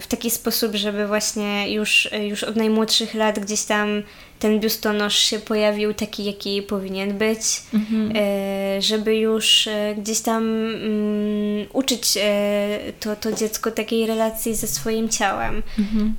w 0.01 0.05
taki 0.07 0.31
sposób, 0.31 0.75
żeby 0.75 1.07
właśnie 1.07 1.73
już, 1.73 2.09
już 2.21 2.43
od 2.43 2.55
najmłodszych 2.55 3.13
lat 3.13 3.39
gdzieś 3.39 3.63
tam 3.63 4.03
ten 4.39 4.59
biustonosz 4.59 5.15
się 5.19 5.39
pojawił 5.39 5.93
taki, 5.93 6.25
jaki 6.25 6.61
powinien 6.61 7.17
być, 7.17 7.41
mhm. 7.73 8.11
E, 8.15 8.81
żeby 8.81 9.15
już 9.15 9.67
e, 9.67 9.95
gdzieś 9.97 10.19
tam 10.21 10.43
um, 10.43 11.67
uczyć 11.73 12.17
e, 12.21 12.79
to, 12.99 13.15
to 13.15 13.31
dziecko 13.31 13.71
takiej 13.71 14.07
relacji 14.07 14.55
ze 14.55 14.67
swoim 14.67 15.09
ciałem, 15.09 15.63
mhm. 15.79 16.13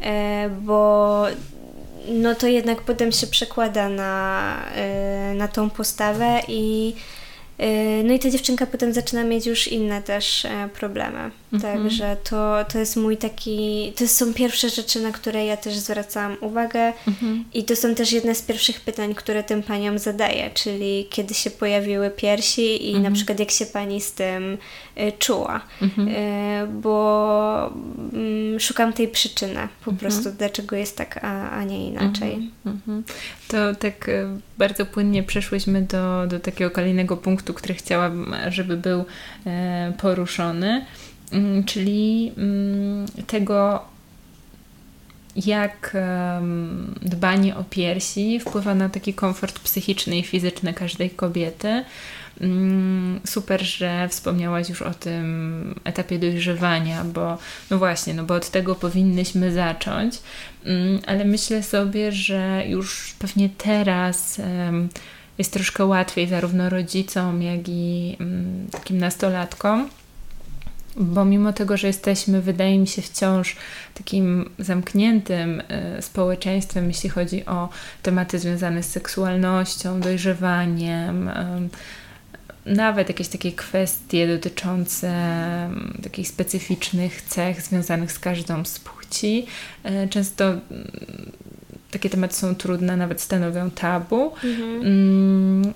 bo 0.64 1.22
no 2.08 2.34
to 2.34 2.46
jednak 2.46 2.82
potem 2.82 3.12
się 3.12 3.26
przekłada 3.26 3.88
na, 3.88 4.62
na 5.34 5.48
tą 5.48 5.70
postawę 5.70 6.40
i 6.48 6.94
no 8.04 8.14
i 8.14 8.18
ta 8.18 8.30
dziewczynka 8.30 8.66
potem 8.66 8.92
zaczyna 8.92 9.24
mieć 9.24 9.46
już 9.46 9.68
inne 9.68 10.02
też 10.02 10.46
problemy. 10.74 11.30
Mhm. 11.52 11.74
Także 11.74 12.16
to, 12.24 12.64
to 12.72 12.78
jest 12.78 12.96
mój 12.96 13.16
taki. 13.16 13.92
To 13.96 14.08
są 14.08 14.34
pierwsze 14.34 14.68
rzeczy, 14.68 15.00
na 15.00 15.12
które 15.12 15.46
ja 15.46 15.56
też 15.56 15.76
zwracam 15.76 16.36
uwagę. 16.40 16.92
Mhm. 17.08 17.44
I 17.54 17.64
to 17.64 17.76
są 17.76 17.94
też 17.94 18.12
jedne 18.12 18.34
z 18.34 18.42
pierwszych 18.42 18.80
pytań, 18.80 19.14
które 19.14 19.42
tym 19.42 19.62
paniom 19.62 19.98
zadaję, 19.98 20.50
czyli 20.54 21.06
kiedy 21.10 21.34
się 21.34 21.50
pojawiły 21.50 22.10
piersi 22.10 22.84
i 22.84 22.88
mhm. 22.88 23.04
na 23.04 23.10
przykład 23.10 23.40
jak 23.40 23.50
się 23.50 23.66
pani 23.66 24.00
z 24.00 24.12
tym 24.12 24.58
y, 25.00 25.12
czuła. 25.18 25.60
Mhm. 25.82 26.08
Y, 26.08 26.66
bo 26.66 27.72
mm, 28.12 28.60
szukam 28.60 28.92
tej 28.92 29.08
przyczyny 29.08 29.68
po 29.84 29.90
mhm. 29.90 29.96
prostu, 29.96 30.30
dlaczego 30.38 30.76
jest 30.76 30.96
tak, 30.96 31.24
a, 31.24 31.50
a 31.50 31.64
nie 31.64 31.86
inaczej. 31.86 32.50
Mhm. 32.66 33.04
To 33.48 33.74
tak 33.74 34.10
bardzo 34.58 34.86
płynnie 34.86 35.22
przeszłyśmy 35.22 35.82
do, 35.82 36.26
do 36.26 36.40
takiego 36.40 36.70
kolejnego 36.70 37.16
punktu, 37.16 37.54
który 37.54 37.74
chciałabym, 37.74 38.34
żeby 38.48 38.76
był 38.76 39.04
e, 39.46 39.92
poruszony, 39.98 40.86
czyli 41.66 42.32
mm, 42.36 43.06
tego, 43.26 43.84
jak 45.36 45.96
dbanie 47.02 47.56
o 47.56 47.64
piersi 47.64 48.40
wpływa 48.40 48.74
na 48.74 48.88
taki 48.88 49.14
komfort 49.14 49.58
psychiczny 49.58 50.18
i 50.18 50.22
fizyczny 50.22 50.74
każdej 50.74 51.10
kobiety. 51.10 51.84
Mm, 52.40 53.20
super, 53.24 53.62
że 53.62 54.08
wspomniałaś 54.08 54.68
już 54.68 54.82
o 54.82 54.94
tym 54.94 55.74
etapie 55.84 56.18
dojrzewania, 56.18 57.04
bo 57.04 57.38
no 57.70 57.78
właśnie, 57.78 58.14
no 58.14 58.24
bo 58.24 58.34
od 58.34 58.50
tego 58.50 58.74
powinnyśmy 58.74 59.52
zacząć, 59.52 60.18
mm, 60.64 61.00
ale 61.06 61.24
myślę 61.24 61.62
sobie, 61.62 62.12
że 62.12 62.62
już 62.68 63.14
pewnie 63.18 63.48
teraz 63.58 64.40
jest 65.38 65.52
troszkę 65.52 65.84
łatwiej 65.84 66.28
zarówno 66.28 66.70
rodzicom, 66.70 67.42
jak 67.42 67.68
i 67.68 68.16
takim 68.70 68.98
nastolatkom 68.98 69.88
bo 70.96 71.24
mimo 71.24 71.52
tego, 71.52 71.76
że 71.76 71.86
jesteśmy, 71.86 72.42
wydaje 72.42 72.78
mi 72.78 72.86
się, 72.86 73.02
wciąż 73.02 73.56
takim 73.94 74.50
zamkniętym 74.58 75.60
y, 75.98 76.02
społeczeństwem, 76.02 76.88
jeśli 76.88 77.10
chodzi 77.10 77.46
o 77.46 77.68
tematy 78.02 78.38
związane 78.38 78.82
z 78.82 78.90
seksualnością, 78.90 80.00
dojrzewaniem, 80.00 81.30
nawet 82.66 83.08
jakieś 83.08 83.28
takie 83.28 83.52
kwestie 83.52 84.28
dotyczące 84.28 85.10
takich 86.02 86.28
specyficznych 86.28 87.22
cech 87.22 87.62
związanych 87.62 88.12
z 88.12 88.18
każdą 88.18 88.64
z 88.64 88.78
płci, 88.78 89.46
y, 90.04 90.08
często 90.08 90.44
mm, 90.44 90.60
takie 91.90 92.10
tematy 92.10 92.34
są 92.34 92.54
trudne, 92.54 92.96
nawet 92.96 93.20
stanowią 93.20 93.70
tabu. 93.70 94.32
Mhm. 94.44 95.74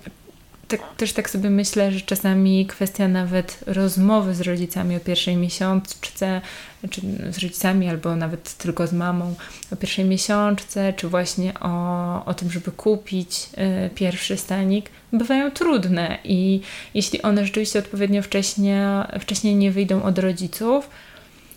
Tak, 0.71 0.95
też 0.97 1.13
tak 1.13 1.29
sobie 1.29 1.49
myślę, 1.49 1.91
że 1.91 2.01
czasami 2.01 2.65
kwestia 2.65 3.07
nawet 3.07 3.59
rozmowy 3.67 4.35
z 4.35 4.41
rodzicami 4.41 4.95
o 4.95 4.99
pierwszej 4.99 5.35
miesiączce, 5.35 6.41
czy 6.89 7.01
z 7.29 7.37
rodzicami, 7.37 7.89
albo 7.89 8.15
nawet 8.15 8.53
tylko 8.53 8.87
z 8.87 8.93
mamą 8.93 9.35
o 9.73 9.75
pierwszej 9.75 10.05
miesiączce, 10.05 10.93
czy 10.93 11.07
właśnie 11.07 11.53
o, 11.59 12.25
o 12.25 12.33
tym, 12.33 12.51
żeby 12.51 12.71
kupić 12.71 13.49
y, 13.85 13.89
pierwszy 13.95 14.37
stanik, 14.37 14.89
bywają 15.13 15.51
trudne. 15.51 16.17
I 16.23 16.61
jeśli 16.93 17.21
one 17.21 17.45
rzeczywiście 17.45 17.79
odpowiednio 17.79 18.21
wcześnie, 18.21 19.03
wcześniej 19.19 19.55
nie 19.55 19.71
wyjdą 19.71 20.03
od 20.03 20.19
rodziców, 20.19 20.89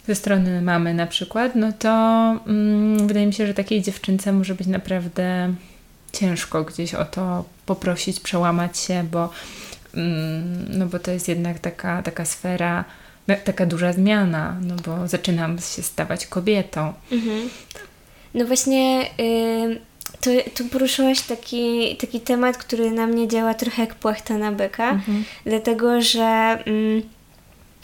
ze 0.06 0.14
strony 0.14 0.62
mamy 0.62 0.94
na 0.94 1.06
przykład, 1.06 1.54
no 1.54 1.72
to 1.72 1.88
mm, 2.46 3.06
wydaje 3.06 3.26
mi 3.26 3.32
się, 3.32 3.46
że 3.46 3.54
takiej 3.54 3.82
dziewczynce 3.82 4.32
może 4.32 4.54
być 4.54 4.66
naprawdę 4.66 5.54
ciężko 6.14 6.64
gdzieś 6.64 6.94
o 6.94 7.04
to 7.04 7.44
poprosić, 7.66 8.20
przełamać 8.20 8.78
się, 8.78 9.04
bo, 9.12 9.30
mm, 9.94 10.78
no 10.78 10.86
bo 10.86 10.98
to 10.98 11.10
jest 11.10 11.28
jednak 11.28 11.58
taka, 11.58 12.02
taka 12.02 12.24
sfera, 12.24 12.84
taka 13.44 13.66
duża 13.66 13.92
zmiana, 13.92 14.56
no 14.60 14.74
bo 14.86 15.08
zaczynam 15.08 15.58
się 15.58 15.82
stawać 15.82 16.26
kobietą. 16.26 16.92
Mhm. 17.12 17.48
No 18.34 18.44
właśnie. 18.44 19.10
Y 19.20 19.94
to, 20.24 20.30
tu 20.54 20.64
poruszyłaś 20.64 21.20
taki, 21.20 21.96
taki 21.96 22.20
temat, 22.20 22.56
który 22.56 22.90
na 22.90 23.06
mnie 23.06 23.28
działa 23.28 23.54
trochę 23.54 23.82
jak 23.82 23.94
płachta 23.94 24.38
na 24.38 24.52
byka, 24.52 24.90
mhm. 24.90 25.24
dlatego 25.44 26.00
że 26.00 26.58
mm, 26.66 27.02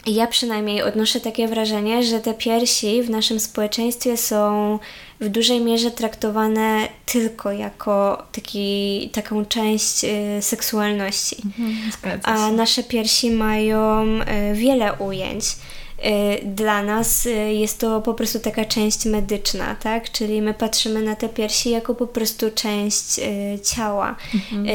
ja 0.07 0.27
przynajmniej 0.27 0.81
odnoszę 0.81 1.19
takie 1.19 1.47
wrażenie, 1.47 2.03
że 2.03 2.19
te 2.19 2.33
piersi 2.33 3.03
w 3.03 3.09
naszym 3.09 3.39
społeczeństwie 3.39 4.17
są 4.17 4.79
w 5.21 5.29
dużej 5.29 5.61
mierze 5.61 5.91
traktowane 5.91 6.87
tylko 7.05 7.51
jako 7.51 8.23
taki, 8.31 9.09
taką 9.13 9.45
część 9.45 10.03
y, 10.03 10.41
seksualności. 10.41 11.37
Mhm, 11.45 12.19
A 12.23 12.51
nasze 12.51 12.83
piersi 12.83 13.31
mają 13.31 14.03
y, 14.05 14.53
wiele 14.53 14.93
ujęć. 14.93 15.45
Y, 15.45 16.45
dla 16.45 16.83
nas 16.83 17.25
y, 17.25 17.29
jest 17.53 17.79
to 17.79 18.01
po 18.01 18.13
prostu 18.13 18.39
taka 18.39 18.65
część 18.65 19.05
medyczna, 19.05 19.75
tak? 19.75 20.11
Czyli 20.11 20.41
my 20.41 20.53
patrzymy 20.53 21.01
na 21.01 21.15
te 21.15 21.29
piersi 21.29 21.69
jako 21.69 21.95
po 21.95 22.07
prostu 22.07 22.51
część 22.55 23.19
y, 23.19 23.59
ciała. 23.63 24.15
Mhm 24.33 24.67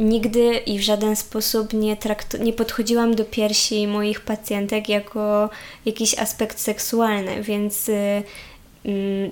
nigdy 0.00 0.56
i 0.56 0.78
w 0.78 0.82
żaden 0.82 1.16
sposób 1.16 1.72
nie, 1.72 1.96
trakt- 1.96 2.40
nie 2.40 2.52
podchodziłam 2.52 3.14
do 3.14 3.24
piersi 3.24 3.86
moich 3.86 4.20
pacjentek 4.20 4.88
jako 4.88 5.50
jakiś 5.86 6.18
aspekt 6.18 6.60
seksualny, 6.60 7.42
więc 7.42 7.90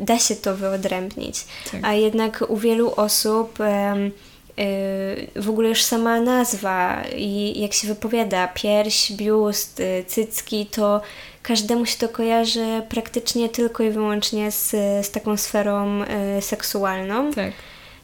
da 0.01 0.19
się 0.19 0.37
to 0.37 0.57
wyodrębnić. 0.57 1.45
Tak. 1.73 1.81
A 1.85 1.93
jednak 1.93 2.45
u 2.49 2.57
wielu 2.57 2.93
osób 2.97 3.59
y, 3.61 5.43
w 5.43 5.51
ogóle 5.51 5.69
już 5.69 5.83
sama 5.83 6.21
nazwa 6.21 7.03
i 7.17 7.61
jak 7.61 7.73
się 7.73 7.89
wypowiada 7.89 8.49
pierś, 8.49 9.13
biust, 9.13 9.81
y, 9.81 10.05
cycki, 10.07 10.67
to 10.67 11.01
każdemu 11.43 11.87
się 11.87 11.99
to 11.99 12.09
kojarzy 12.09 12.83
praktycznie 12.89 13.49
tylko 13.49 13.83
i 13.83 13.91
wyłącznie 13.91 14.51
z, 14.51 14.71
z 15.07 15.11
taką 15.11 15.37
sferą 15.37 16.03
y, 16.03 16.43
seksualną. 16.43 17.33
Tak. 17.33 17.53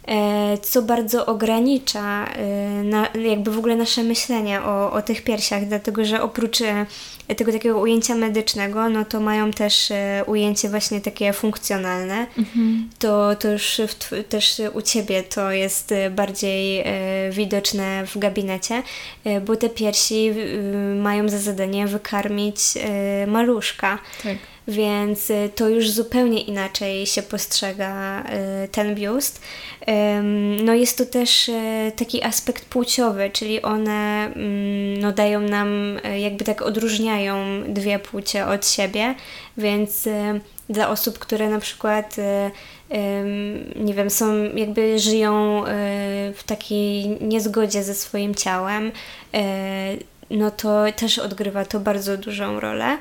E, 0.08 0.58
co 0.58 0.82
bardzo 0.82 1.26
ogranicza 1.26 2.26
na, 2.84 3.08
jakby 3.24 3.50
w 3.50 3.58
ogóle 3.58 3.76
nasze 3.76 4.02
myślenie 4.02 4.62
o, 4.62 4.92
o 4.92 5.02
tych 5.02 5.24
piersiach, 5.24 5.66
dlatego 5.66 6.04
że 6.04 6.22
oprócz 6.22 6.60
e, 6.60 6.86
tego 7.36 7.52
takiego 7.52 7.80
ujęcia 7.80 8.14
medycznego, 8.14 8.88
no 8.88 9.04
to 9.04 9.20
mają 9.20 9.50
też 9.50 9.92
ujęcie 10.26 10.68
właśnie 10.68 11.00
takie 11.00 11.32
funkcjonalne. 11.32 12.26
Mhm. 12.38 12.90
To, 12.98 13.36
to 13.36 13.52
już 13.52 13.80
w, 13.88 14.24
też 14.28 14.62
u 14.72 14.82
Ciebie 14.82 15.22
to 15.22 15.52
jest 15.52 15.94
bardziej 16.10 16.84
widoczne 17.30 18.06
w 18.06 18.18
gabinecie, 18.18 18.82
bo 19.46 19.56
te 19.56 19.68
piersi 19.68 20.34
mają 20.96 21.28
za 21.28 21.38
zadanie 21.38 21.86
wykarmić 21.86 22.60
maluszka. 23.26 23.98
Tak 24.22 24.36
więc 24.68 25.30
y, 25.30 25.50
to 25.54 25.68
już 25.68 25.90
zupełnie 25.90 26.40
inaczej 26.40 27.06
się 27.06 27.22
postrzega 27.22 28.22
y, 28.64 28.68
ten 28.68 28.94
biust. 28.94 29.40
No 30.64 30.74
jest 30.74 30.98
to 30.98 31.06
też 31.06 31.48
y, 31.48 31.92
taki 31.96 32.24
aspekt 32.24 32.64
płciowy, 32.64 33.30
czyli 33.32 33.62
one 33.62 34.26
mm, 34.26 35.00
no, 35.00 35.12
dają 35.12 35.40
nam, 35.40 35.98
jakby 36.18 36.44
tak 36.44 36.62
odróżniają 36.62 37.62
dwie 37.68 37.98
płcie 37.98 38.46
od 38.46 38.66
siebie, 38.66 39.14
więc 39.56 40.08
dla 40.68 40.88
osób, 40.88 41.18
które 41.18 41.48
na 41.48 41.60
przykład 41.60 42.16
nie 43.76 43.94
wiem, 43.94 44.10
są 44.10 44.42
jakby 44.54 44.98
żyją 44.98 45.64
w 46.34 46.42
takiej 46.46 47.08
niezgodzie 47.20 47.82
ze 47.82 47.94
swoim 47.94 48.34
ciałem, 48.34 48.92
no 50.30 50.50
to 50.50 50.84
też 50.96 51.18
odgrywa 51.18 51.64
to 51.64 51.80
bardzo 51.80 52.16
dużą 52.16 52.60
rolę. 52.60 52.98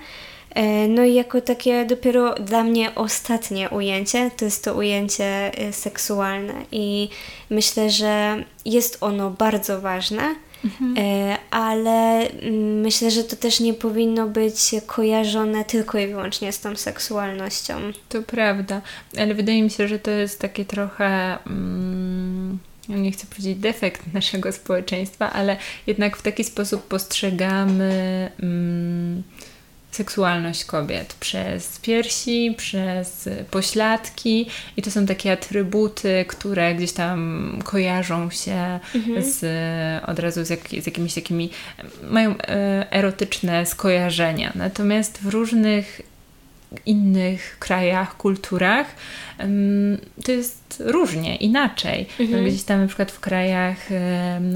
E, 0.57 0.87
no 0.87 1.03
i 1.03 1.13
jako 1.13 1.41
takie 1.41 1.85
dopiero 1.85 2.33
dla 2.35 2.63
mnie 2.63 2.95
ostatnie 2.95 3.69
ujęcie, 3.69 4.31
to 4.37 4.45
jest 4.45 4.63
to 4.63 4.73
ujęcie 4.73 5.51
e, 5.57 5.73
seksualne 5.73 6.53
i 6.71 7.09
myślę, 7.49 7.89
że 7.89 8.43
jest 8.65 8.97
ono 9.01 9.31
bardzo 9.31 9.81
ważne, 9.81 10.35
mhm. 10.65 10.95
E, 10.97 11.37
ale 11.51 12.29
mm, 12.29 12.79
myślę, 12.81 13.11
że 13.11 13.23
to 13.23 13.35
też 13.35 13.59
nie 13.59 13.73
powinno 13.73 14.27
być 14.27 14.75
kojarzone 14.85 15.65
tylko 15.65 15.99
i 15.99 16.07
wyłącznie 16.07 16.51
z 16.51 16.59
tą 16.59 16.75
seksualnością. 16.75 17.73
To 18.09 18.21
prawda, 18.21 18.81
ale 19.17 19.35
wydaje 19.35 19.63
mi 19.63 19.69
się, 19.69 19.87
że 19.87 19.99
to 19.99 20.11
jest 20.11 20.39
takie 20.39 20.65
trochę... 20.65 21.37
Mm 21.47 22.59
nie 22.89 23.11
chcę 23.11 23.27
powiedzieć 23.27 23.57
defekt 23.57 24.13
naszego 24.13 24.51
społeczeństwa, 24.51 25.33
ale 25.33 25.57
jednak 25.87 26.17
w 26.17 26.21
taki 26.21 26.43
sposób 26.43 26.87
postrzegamy 26.87 28.31
mm, 28.39 29.23
seksualność 29.97 30.65
kobiet 30.65 31.13
przez 31.19 31.79
piersi, 31.79 32.53
przez 32.57 33.29
pośladki 33.51 34.47
i 34.77 34.81
to 34.81 34.91
są 34.91 35.05
takie 35.05 35.31
atrybuty, 35.31 36.25
które 36.27 36.75
gdzieś 36.75 36.91
tam 36.91 37.59
kojarzą 37.63 38.29
się 38.29 38.79
mhm. 38.95 39.23
z, 39.23 39.39
od 40.09 40.19
razu 40.19 40.45
z, 40.45 40.49
jak, 40.49 40.59
z 40.69 40.85
jakimiś 40.85 41.13
takimi, 41.13 41.49
mają 42.09 42.35
e, 42.37 42.91
erotyczne 42.91 43.65
skojarzenia. 43.65 44.51
Natomiast 44.55 45.17
w 45.21 45.27
różnych 45.27 46.01
innych 46.85 47.59
krajach, 47.59 48.17
kulturach 48.17 48.87
to 50.25 50.31
jest 50.31 50.83
różnie, 50.85 51.35
inaczej. 51.35 52.07
Mhm. 52.19 52.45
Gdzieś 52.45 52.63
tam 52.63 52.81
na 52.81 52.87
przykład 52.87 53.11
w 53.11 53.19
krajach 53.19 53.77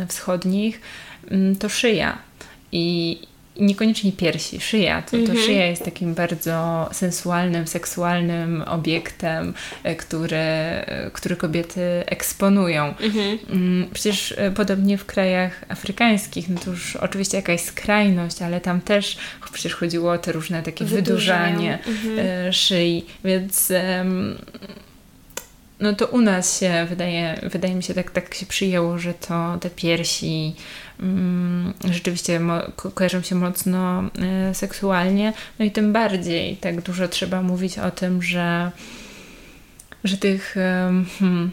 wschodnich 0.08 0.82
to 1.60 1.70
szyja 1.70 2.18
i, 2.72 3.20
niekoniecznie 3.62 4.12
piersi, 4.12 4.62
szyja. 4.62 5.02
To, 5.02 5.12
to 5.12 5.18
mhm. 5.18 5.40
szyja 5.40 5.66
jest 5.66 5.86
takim 5.86 6.14
bardzo 6.14 6.90
sensualnym, 6.92 7.68
seksualnym 7.68 8.62
obiektem, 8.62 9.54
e, 9.84 9.96
który, 9.96 10.38
e, 10.38 11.12
który 11.14 11.36
kobiety 11.36 11.82
eksponują. 12.06 12.94
Mhm. 13.00 13.38
Mm, 13.50 13.90
przecież 13.94 14.34
e, 14.38 14.52
podobnie 14.52 14.98
w 14.98 15.06
krajach 15.06 15.66
afrykańskich, 15.70 16.50
no 16.50 16.60
to 16.60 16.72
już 16.72 16.96
oczywiście 16.96 17.38
jakaś 17.38 17.62
skrajność, 17.62 18.42
ale 18.42 18.62
tam 18.62 18.82
też 18.82 19.18
przecież 19.54 19.74
chodziło 19.74 20.12
o 20.12 20.18
te 20.18 20.32
różne 20.32 20.64
takie 20.64 20.86
wydłużanie 20.86 21.80
mhm. 21.88 22.54
szyi, 22.54 23.06
więc 23.24 23.72
no 25.82 25.94
to 25.94 26.08
u 26.08 26.22
nas 26.22 26.60
się 26.60 26.86
wydaje, 26.90 27.40
wydaje 27.44 27.76
mi 27.76 27.84
się, 27.84 27.94
tak, 27.94 28.12
tak 28.12 28.34
się 28.34 28.46
przyjęło, 28.46 28.98
że 28.98 29.14
to 29.14 29.58
te 29.62 29.70
piersi 29.70 30.56
mm, 31.00 31.74
rzeczywiście 31.92 32.40
mo, 32.40 32.62
ko 32.76 32.92
kojarzą 32.92 33.22
się 33.22 33.36
mocno 33.36 34.04
y, 34.52 34.56
seksualnie. 34.56 35.34
No 35.60 35.66
i 35.66 35.72
tym 35.72 35.94
bardziej 35.94 36.58
tak 36.58 36.82
dużo 36.82 37.08
trzeba 37.08 37.42
mówić 37.42 37.80
o 37.80 37.92
tym, 37.92 38.24
że 38.24 38.72
że 40.04 40.18
tych 40.18 40.56
hmm, 41.20 41.52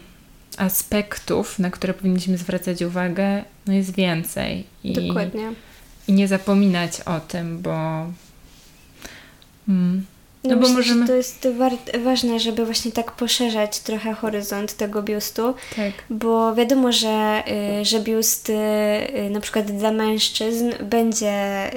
aspektów, 0.57 1.59
na 1.59 1.71
które 1.71 1.93
powinniśmy 1.93 2.37
zwracać 2.37 2.81
uwagę, 2.81 3.43
no 3.67 3.73
jest 3.73 3.95
więcej. 3.95 4.63
I, 4.83 4.93
Dokładnie. 4.93 5.53
I 6.07 6.13
nie 6.13 6.27
zapominać 6.27 7.01
o 7.01 7.19
tym, 7.19 7.61
bo. 7.61 8.05
Hmm, 9.65 10.05
no, 10.43 10.49
no 10.49 10.55
bo 10.55 10.61
myślę, 10.61 10.75
możemy... 10.75 11.07
to 11.07 11.15
jest 11.15 11.47
ważne, 12.03 12.39
żeby 12.39 12.65
właśnie 12.65 12.91
tak 12.91 13.11
poszerzać 13.11 13.79
trochę 13.79 14.13
horyzont 14.13 14.73
tego 14.73 15.03
biustu, 15.03 15.53
tak. 15.75 15.91
bo 16.09 16.55
wiadomo, 16.55 16.91
że, 16.91 17.43
y, 17.81 17.85
że 17.85 17.99
biust 17.99 18.49
y, 18.49 18.53
y, 18.53 19.29
na 19.29 19.39
przykład 19.39 19.71
dla 19.71 19.91
mężczyzn 19.91 20.71
będzie 20.83 21.71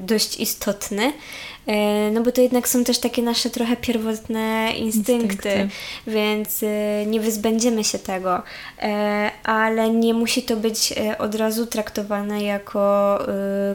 dość 0.00 0.40
istotny, 0.40 1.12
no 2.12 2.22
bo 2.22 2.32
to 2.32 2.40
jednak 2.40 2.68
są 2.68 2.84
też 2.84 2.98
takie 2.98 3.22
nasze 3.22 3.50
trochę 3.50 3.76
pierwotne 3.76 4.72
instynkty, 4.76 5.48
instynkty. 5.48 5.68
więc 6.06 6.62
e, 6.62 7.06
nie 7.06 7.20
wyzbędziemy 7.20 7.84
się 7.84 7.98
tego, 7.98 8.42
e, 8.82 9.30
ale 9.44 9.90
nie 9.90 10.14
musi 10.14 10.42
to 10.42 10.56
być 10.56 10.94
od 11.18 11.34
razu 11.34 11.66
traktowane 11.66 12.42
jako 12.42 13.18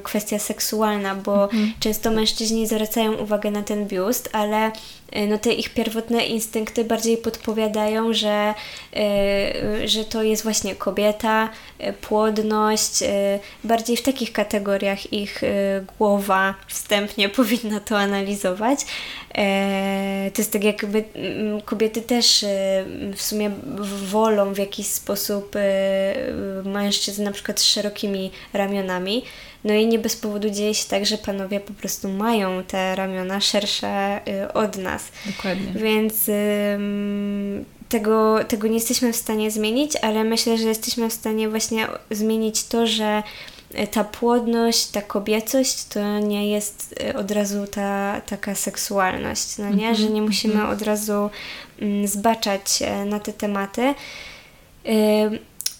kwestia 0.03 0.39
seksualna, 0.39 1.15
bo 1.15 1.43
mhm. 1.43 1.73
często 1.79 2.11
mężczyźni 2.11 2.67
zwracają 2.67 3.13
uwagę 3.13 3.51
na 3.51 3.63
ten 3.63 3.87
biust, 3.87 4.29
ale 4.31 4.71
E, 5.02 5.02
no 5.27 5.37
te 5.37 5.53
ich 5.53 5.73
pierwotne 5.73 6.25
instynkty 6.25 6.83
bardziej 6.83 7.17
podpowiadają, 7.17 8.13
że, 8.13 8.53
e, 8.95 9.87
że 9.87 10.05
to 10.05 10.23
jest 10.23 10.43
właśnie 10.43 10.75
kobieta, 10.75 11.49
e, 11.79 11.93
płodność, 11.93 13.03
bardziej 13.63 13.97
w 13.97 14.01
takich 14.01 14.33
kategoriach 14.33 15.13
ich 15.13 15.41
głowa 15.97 16.55
wstępnie 16.67 17.29
powinna 17.39 17.79
to 17.79 17.97
analizować. 17.97 18.79
To 20.33 20.41
jest 20.41 20.53
tak 20.53 20.63
jakby 20.63 21.03
mm, 21.13 21.61
kobiety 21.61 22.01
też 22.01 22.45
w 23.15 23.21
sumie 23.21 23.51
wolą 24.05 24.53
w 24.53 24.57
jakiś 24.57 24.87
sposób 24.87 25.55
mężczyzn 26.65 27.23
na 27.23 27.31
przykład 27.31 27.59
z 27.59 27.63
szerokimi 27.63 28.31
ramionami, 28.53 29.23
no 29.63 29.73
i 29.73 29.87
nie 29.87 29.99
bez 29.99 30.15
powodu 30.15 30.49
dzieje 30.49 30.73
się 30.73 30.89
tak, 30.89 31.05
że 31.05 31.17
panowie 31.17 31.59
po 31.59 31.73
prostu 31.73 32.09
mają 32.09 32.63
te 32.63 32.95
ramiona 32.95 33.41
szersze 33.41 34.21
y, 34.27 34.53
od 34.53 34.77
nas. 34.77 35.03
Dokładnie. 35.25 35.71
Więc 35.75 36.29
tego, 37.89 38.39
tego 38.47 38.67
nie 38.67 38.73
jesteśmy 38.73 39.13
w 39.13 39.15
stanie 39.15 39.51
zmienić, 39.51 39.95
ale 39.95 40.23
myślę, 40.23 40.57
że 40.57 40.67
jesteśmy 40.67 41.09
w 41.09 41.13
stanie 41.13 41.49
właśnie 41.49 41.87
zmienić 42.11 42.63
to, 42.63 42.87
że 42.87 43.23
ta 43.91 44.03
płodność, 44.03 44.87
ta 44.87 45.01
kobiecość 45.01 45.85
to 45.85 46.19
nie 46.19 46.51
jest 46.51 46.95
y, 47.09 47.17
od 47.17 47.31
razu 47.31 47.67
ta 47.67 48.21
taka 48.21 48.55
seksualność, 48.55 49.57
no 49.57 49.69
nie? 49.69 49.91
-hmm. 49.91 49.95
Że 49.95 50.09
nie 50.09 50.21
musimy 50.21 50.53
-hmm. 50.53 50.73
od 50.73 50.81
razu 50.81 51.29
zbaczać 52.05 52.79
na 53.05 53.19
te 53.19 53.33
tematy. 53.33 53.93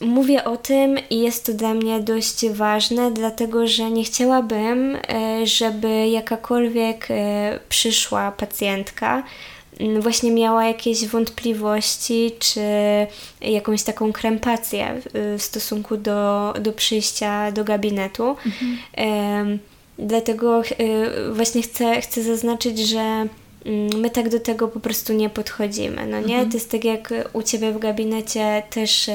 Mówię 0.01 0.43
o 0.43 0.57
tym 0.57 0.97
i 1.09 1.19
jest 1.19 1.45
to 1.45 1.53
dla 1.53 1.73
mnie 1.73 1.99
dość 1.99 2.49
ważne, 2.49 3.11
dlatego 3.11 3.67
że 3.67 3.91
nie 3.91 4.03
chciałabym, 4.03 4.95
e, 4.95 5.47
żeby 5.47 6.07
jakakolwiek 6.07 7.07
e, 7.09 7.59
przyszła 7.69 8.31
pacjentka 8.31 9.23
właśnie 9.99 10.31
miała 10.31 10.65
jakieś 10.65 11.07
wątpliwości 11.07 12.31
czy 12.39 12.61
jakąś 13.41 13.83
taką 13.83 14.13
krępację 14.13 15.01
w 15.13 15.41
stosunku 15.41 15.97
do, 15.97 16.53
do 16.61 16.73
przyjścia 16.73 17.51
do 17.51 17.63
gabinetu. 17.63 18.35
Mhm. 18.45 19.59
Dlatego 19.97 20.61
e, 20.61 20.63
właśnie 21.33 21.61
chcę, 21.61 22.01
chcę 22.01 22.23
zaznaczyć, 22.23 22.79
że 22.79 23.27
my 23.97 24.09
tak 24.09 24.29
do 24.29 24.39
tego 24.39 24.67
po 24.67 24.79
prostu 24.79 25.13
nie 25.13 25.29
podchodzimy. 25.29 26.07
No 26.07 26.19
nie? 26.19 26.33
Mhm. 26.33 26.49
To 26.49 26.57
jest 26.57 26.71
tak 26.71 26.83
jak 26.83 27.13
u 27.33 27.43
Ciebie 27.43 27.71
w 27.71 27.79
gabinecie 27.79 28.63
też 28.69 29.09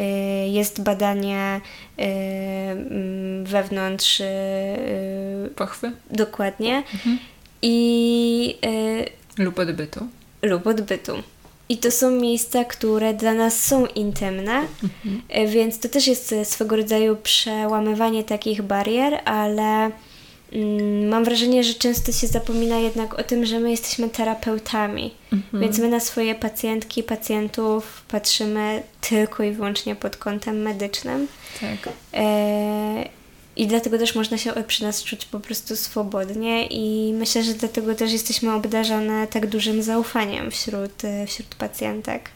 Y, 0.00 0.48
jest 0.48 0.82
badanie 0.82 1.60
y, 1.98 2.02
mm, 2.02 3.44
wewnątrz 3.44 4.22
pochwy. 5.56 5.92
Dokładnie. 6.10 6.76
Mhm. 6.76 7.18
I 7.62 8.58
lub 9.38 9.58
odbytu. 9.58 10.06
Lub 10.42 10.66
odbytu. 10.66 11.12
I 11.68 11.78
to 11.78 11.90
są 11.90 12.10
miejsca, 12.10 12.64
które 12.64 13.14
dla 13.14 13.34
nas 13.34 13.64
są 13.64 13.86
intymne, 13.86 14.66
mhm. 14.82 15.48
więc 15.48 15.78
to 15.78 15.88
też 15.88 16.06
jest 16.06 16.34
swego 16.44 16.76
rodzaju 16.76 17.16
przełamywanie 17.16 18.24
takich 18.24 18.62
barier, 18.62 19.20
ale 19.24 19.62
Mm, 19.82 19.92
mam 21.10 21.24
wrażenie, 21.24 21.64
że 21.64 21.74
często 21.74 22.12
się 22.12 22.26
zapomina 22.26 22.78
jednak 22.78 23.18
o 23.18 23.22
tym, 23.22 23.46
że 23.46 23.60
my 23.60 23.70
jesteśmy 23.70 24.08
terapeutami, 24.08 25.14
mhm. 25.32 25.62
więc 25.62 25.78
my 25.78 25.88
na 25.88 26.00
swoje 26.00 26.34
pacjentki, 26.34 27.02
pacjentów 27.02 28.04
patrzymy 28.08 28.82
tylko 29.00 29.42
i 29.42 29.52
wyłącznie 29.52 29.96
pod 29.96 30.16
kątem 30.16 30.62
medycznym. 30.62 31.28
Tak. 31.60 31.92
E, 32.14 33.08
I 33.56 33.66
dlatego 33.66 33.98
też 33.98 34.14
można 34.14 34.38
się 34.38 34.52
przy 34.66 34.82
nas 34.82 35.04
czuć 35.04 35.24
po 35.24 35.40
prostu 35.40 35.76
swobodnie 35.76 36.66
i 36.66 37.12
myślę, 37.12 37.42
że 37.42 37.54
dlatego 37.54 37.94
też 37.94 38.12
jesteśmy 38.12 38.52
obdarzone 38.52 39.26
tak 39.26 39.46
dużym 39.46 39.82
zaufaniem 39.82 40.50
wśród, 40.50 41.04
e, 41.04 41.26
wśród 41.26 41.54
pacjentek. 41.54 42.30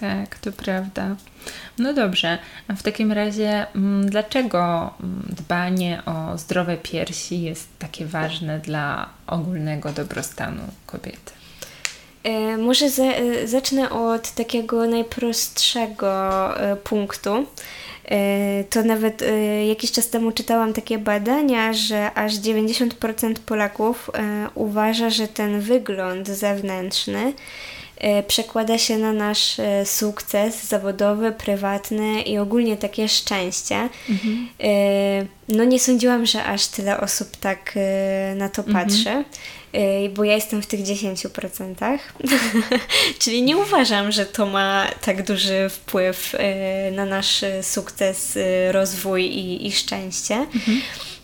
Tak, 0.00 0.38
to 0.38 0.52
prawda. 0.52 1.16
No 1.78 1.94
dobrze, 1.94 2.38
a 2.68 2.74
w 2.74 2.82
takim 2.82 3.12
razie 3.12 3.66
mm, 3.74 4.10
dlaczego 4.10 4.90
mm, 5.00 5.22
dbanie 5.28 6.02
o 6.06 6.38
zdrowe 6.38 6.76
piersi 6.76 7.42
jest 7.42 7.68
takie 7.78 8.06
ważne 8.06 8.58
dla 8.58 9.08
ogólnego 9.26 9.92
dobrostanu 9.92 10.62
kobiety? 10.86 11.32
E, 12.26 12.56
może 12.56 12.86
e, 12.86 13.48
zacznę 13.48 13.90
od 13.90 14.30
takiego 14.30 14.86
najprostszego 14.86 16.10
e, 16.60 16.76
punktu. 16.76 17.46
To 18.70 18.82
nawet 18.82 19.24
jakiś 19.68 19.92
czas 19.92 20.10
temu 20.10 20.32
czytałam 20.32 20.72
takie 20.72 20.98
badania, 20.98 21.72
że 21.72 22.14
aż 22.14 22.34
90% 22.34 23.34
Polaków 23.46 24.10
uważa, 24.54 25.10
że 25.10 25.28
ten 25.28 25.60
wygląd 25.60 26.28
zewnętrzny 26.28 27.32
przekłada 28.28 28.78
się 28.78 28.98
na 28.98 29.12
nasz 29.12 29.60
e, 29.60 29.86
sukces 29.86 30.64
zawodowy, 30.64 31.32
prywatny 31.32 32.22
i 32.22 32.38
ogólnie 32.38 32.76
takie 32.76 33.08
szczęście. 33.08 33.88
Mhm. 34.08 34.48
E, 34.62 35.26
no 35.48 35.64
nie 35.64 35.80
sądziłam, 35.80 36.26
że 36.26 36.44
aż 36.44 36.66
tyle 36.66 37.00
osób 37.00 37.36
tak 37.36 37.74
na 38.36 38.48
to 38.48 38.62
mhm. 38.62 38.86
patrzy, 38.86 39.24
bo 40.14 40.24
ja 40.24 40.34
jestem 40.34 40.62
w 40.62 40.66
tych 40.66 40.80
10%. 40.80 41.98
Czyli 43.18 43.42
nie 43.42 43.56
uważam, 43.56 44.12
że 44.12 44.26
to 44.26 44.46
ma 44.46 44.86
tak 45.04 45.22
duży 45.22 45.68
wpływ 45.70 46.36
na 46.92 47.04
nasz 47.04 47.44
sukces, 47.62 48.38
rozwój 48.70 49.24
i, 49.24 49.66
i 49.66 49.72
szczęście. 49.72 50.34
Mhm. 50.34 50.80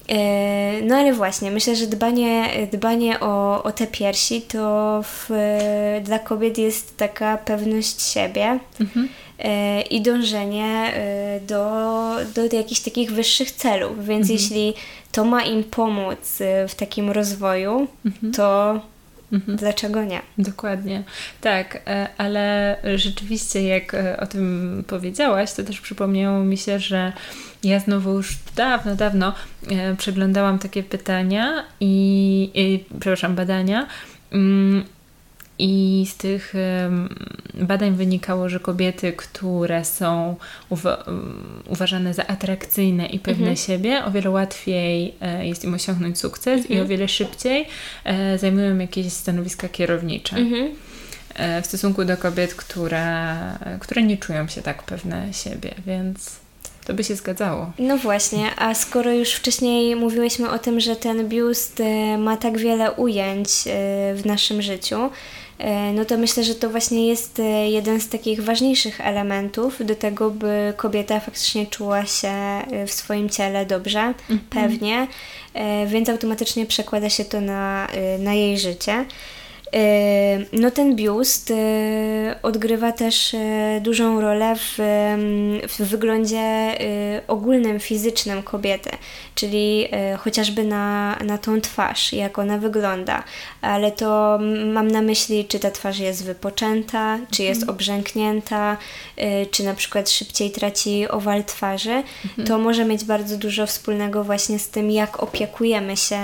E, 0.08 0.82
no 0.82 0.96
ale 0.96 1.12
właśnie, 1.12 1.50
myślę, 1.50 1.76
że 1.76 1.86
dbanie, 1.86 2.48
dbanie 2.72 3.20
o, 3.20 3.62
o 3.62 3.72
te 3.72 3.86
piersi 3.86 4.42
to 4.42 5.00
w, 5.02 5.30
dla 6.04 6.18
kobiet 6.18 6.58
jest 6.58 6.96
taka 6.96 7.38
pewność 7.38 8.02
siebie 8.02 8.58
mhm. 8.80 9.08
E, 9.38 9.82
i 9.82 10.00
dążenie 10.00 10.92
e, 10.94 11.40
do, 11.40 11.70
do 12.34 12.56
jakichś 12.56 12.80
takich 12.80 13.12
wyższych 13.12 13.50
celów. 13.50 14.06
Więc 14.06 14.30
mhm. 14.30 14.38
jeśli 14.38 14.74
to 15.12 15.24
ma 15.24 15.42
im 15.42 15.64
pomóc 15.64 16.38
w 16.68 16.74
takim 16.74 17.10
rozwoju, 17.10 17.86
mhm. 18.04 18.32
to 18.32 18.80
Mhm. 19.32 19.58
Dlaczego 19.58 20.04
nie? 20.04 20.22
Dokładnie. 20.38 21.02
Tak, 21.40 21.82
ale 22.18 22.76
rzeczywiście, 22.96 23.62
jak 23.62 23.96
o 24.18 24.26
tym 24.26 24.84
powiedziałaś, 24.86 25.52
to 25.52 25.62
też 25.62 25.80
przypomniało 25.80 26.38
mi 26.38 26.58
się, 26.58 26.78
że 26.78 27.12
ja 27.64 27.80
znowu 27.80 28.12
już 28.12 28.38
dawno, 28.56 28.96
dawno 28.96 29.34
e, 29.70 29.96
przeglądałam 29.96 30.58
takie 30.58 30.82
pytania 30.82 31.64
i, 31.80 32.50
i 32.54 32.84
przepraszam, 32.98 33.34
badania. 33.34 33.86
Mm, 34.32 34.84
i 35.58 36.06
z 36.10 36.16
tych 36.16 36.54
badań 37.54 37.94
wynikało, 37.96 38.48
że 38.48 38.60
kobiety, 38.60 39.12
które 39.12 39.84
są 39.84 40.36
uwa 40.68 41.04
uważane 41.68 42.14
za 42.14 42.26
atrakcyjne 42.26 43.06
i 43.06 43.18
pewne 43.18 43.48
mhm. 43.48 43.56
siebie, 43.56 44.04
o 44.04 44.10
wiele 44.10 44.30
łatwiej 44.30 45.14
e, 45.20 45.46
jest 45.46 45.64
im 45.64 45.74
osiągnąć 45.74 46.18
sukces 46.18 46.60
mhm. 46.60 46.78
i 46.78 46.82
o 46.82 46.86
wiele 46.86 47.08
szybciej 47.08 47.68
e, 48.04 48.38
zajmują 48.38 48.78
jakieś 48.78 49.12
stanowiska 49.12 49.68
kierownicze. 49.68 50.36
Mhm. 50.36 50.70
W 51.62 51.66
stosunku 51.66 52.04
do 52.04 52.16
kobiet, 52.16 52.54
które, 52.54 53.36
które 53.80 54.02
nie 54.02 54.16
czują 54.16 54.48
się 54.48 54.62
tak 54.62 54.82
pewne 54.82 55.32
siebie, 55.32 55.74
więc 55.86 56.40
to 56.84 56.94
by 56.94 57.04
się 57.04 57.16
zgadzało. 57.16 57.72
No 57.78 57.98
właśnie, 57.98 58.50
a 58.56 58.74
skoro 58.74 59.12
już 59.12 59.32
wcześniej 59.32 59.96
mówiłyśmy 59.96 60.50
o 60.50 60.58
tym, 60.58 60.80
że 60.80 60.96
ten 60.96 61.28
biust 61.28 61.80
e, 61.80 62.18
ma 62.18 62.36
tak 62.36 62.58
wiele 62.58 62.92
ujęć 62.92 63.48
e, 63.48 63.70
w 64.14 64.22
naszym 64.26 64.62
życiu, 64.62 65.10
e, 65.58 65.92
no 65.92 66.04
to 66.04 66.18
myślę, 66.18 66.44
że 66.44 66.54
to 66.54 66.70
właśnie 66.70 67.08
jest 67.08 67.42
jeden 67.68 68.00
z 68.00 68.08
takich 68.08 68.44
ważniejszych 68.44 69.00
elementów 69.00 69.86
do 69.86 69.94
tego, 69.94 70.30
by 70.30 70.72
kobieta 70.76 71.20
faktycznie 71.20 71.66
czuła 71.66 72.06
się 72.06 72.32
w 72.86 72.92
swoim 72.92 73.28
ciele 73.30 73.66
dobrze, 73.66 74.00
mhm. 74.00 74.40
pewnie, 74.50 75.06
więc 75.86 76.08
automatycznie 76.08 76.66
przekłada 76.66 77.10
się 77.10 77.24
to 77.24 77.40
na, 77.40 77.88
na 78.18 78.34
jej 78.34 78.58
życie. 78.58 79.04
No 80.52 80.70
ten 80.70 80.96
biust 80.96 81.52
odgrywa 82.42 82.92
też 82.92 83.36
dużą 83.80 84.20
rolę 84.20 84.54
w, 84.56 84.78
w 85.68 85.82
wyglądzie 85.82 86.76
ogólnym, 87.28 87.80
fizycznym 87.80 88.42
kobiety, 88.42 88.90
czyli 89.34 89.88
chociażby 90.18 90.64
na, 90.64 91.16
na 91.24 91.38
tą 91.38 91.60
twarz, 91.60 92.12
jak 92.12 92.38
ona 92.38 92.58
wygląda, 92.58 93.22
ale 93.62 93.92
to 93.92 94.38
mam 94.72 94.90
na 94.90 95.02
myśli, 95.02 95.44
czy 95.44 95.58
ta 95.58 95.70
twarz 95.70 95.98
jest 95.98 96.24
wypoczęta, 96.24 97.18
czy 97.30 97.42
jest 97.42 97.60
mhm. 97.60 97.76
obrzęknięta, 97.76 98.76
czy 99.50 99.64
na 99.64 99.74
przykład 99.74 100.10
szybciej 100.10 100.50
traci 100.50 101.08
owal 101.08 101.44
twarzy, 101.44 102.02
mhm. 102.24 102.48
to 102.48 102.58
może 102.58 102.84
mieć 102.84 103.04
bardzo 103.04 103.36
dużo 103.36 103.66
wspólnego 103.66 104.24
właśnie 104.24 104.58
z 104.58 104.68
tym, 104.68 104.90
jak 104.90 105.22
opiekujemy 105.22 105.96
się 105.96 106.20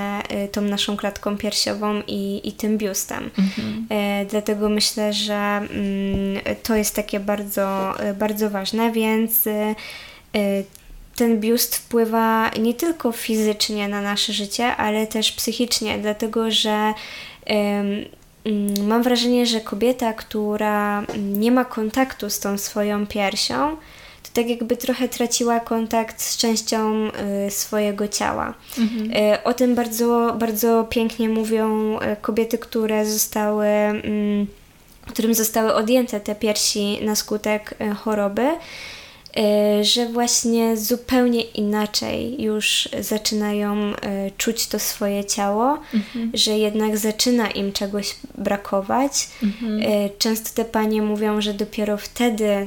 tą 0.53 0.61
naszą 0.61 0.97
klatką 0.97 1.37
piersiową 1.37 2.03
i, 2.07 2.41
i 2.45 2.53
tym 2.53 2.79
biustem. 2.79 3.31
Mhm. 3.39 3.87
E, 3.91 4.25
dlatego 4.25 4.69
myślę, 4.69 5.13
że 5.13 5.35
mm, 5.35 5.69
to 6.63 6.77
jest 6.77 6.95
takie 6.95 7.21
bardzo, 7.21 7.95
bardzo 8.15 8.51
ważne, 8.51 8.93
więc 8.93 9.45
ten 11.19 11.41
biust 11.41 11.77
wpływa 11.77 12.51
nie 12.61 12.75
tylko 12.75 13.13
fizycznie 13.13 13.89
na 13.89 14.03
nasze 14.03 14.33
życie, 14.33 14.77
ale 14.77 15.07
też 15.07 15.33
psychicznie, 15.33 15.99
dlatego 15.99 16.51
że 16.51 16.95
mm, 17.47 18.05
mam 18.87 19.03
wrażenie, 19.03 19.47
że 19.47 19.61
kobieta, 19.61 20.13
która 20.13 21.03
nie 21.19 21.53
ma 21.53 21.65
kontaktu 21.65 22.31
z 22.31 22.41
tą 22.41 22.59
swoją 22.59 23.07
piersią, 23.07 23.77
to 24.23 24.31
tak 24.33 24.49
jakby 24.49 24.77
trochę 24.77 25.09
traciła 25.09 25.61
kontakt 25.61 26.23
z 26.23 26.37
częścią 26.37 27.09
y, 27.47 27.51
swojego 27.51 28.09
ciała. 28.09 28.55
Mhm. 28.79 29.11
Y, 29.11 29.43
o 29.45 29.55
tym 29.55 29.75
bardzo, 29.75 30.37
bardzo 30.39 30.87
pięknie 30.91 31.29
mówią 31.29 31.97
y, 31.97 32.17
kobiety, 32.21 32.59
które 32.59 33.07
zostały, 33.07 33.67
mm, 33.67 34.47
którym 35.07 35.35
zostały 35.35 35.75
odjęte 35.75 36.21
te 36.21 36.35
piersi 36.35 36.99
na 37.05 37.15
skutek 37.17 37.75
choroby 38.05 38.49
że 39.83 40.07
właśnie 40.07 40.77
zupełnie 40.77 41.43
inaczej 41.43 42.43
już 42.43 42.89
zaczynają 43.01 43.93
czuć 44.37 44.67
to 44.67 44.79
swoje 44.79 45.25
ciało, 45.25 45.79
mhm. 45.95 46.31
że 46.35 46.59
jednak 46.59 46.99
zaczyna 46.99 47.51
im 47.51 47.73
czegoś 47.73 48.17
brakować. 48.39 49.29
Mhm. 49.43 49.83
Często 50.19 50.51
te 50.55 50.65
panie 50.65 51.03
mówią, 51.03 51.41
że 51.41 51.55
dopiero 51.55 51.97
wtedy 51.97 52.67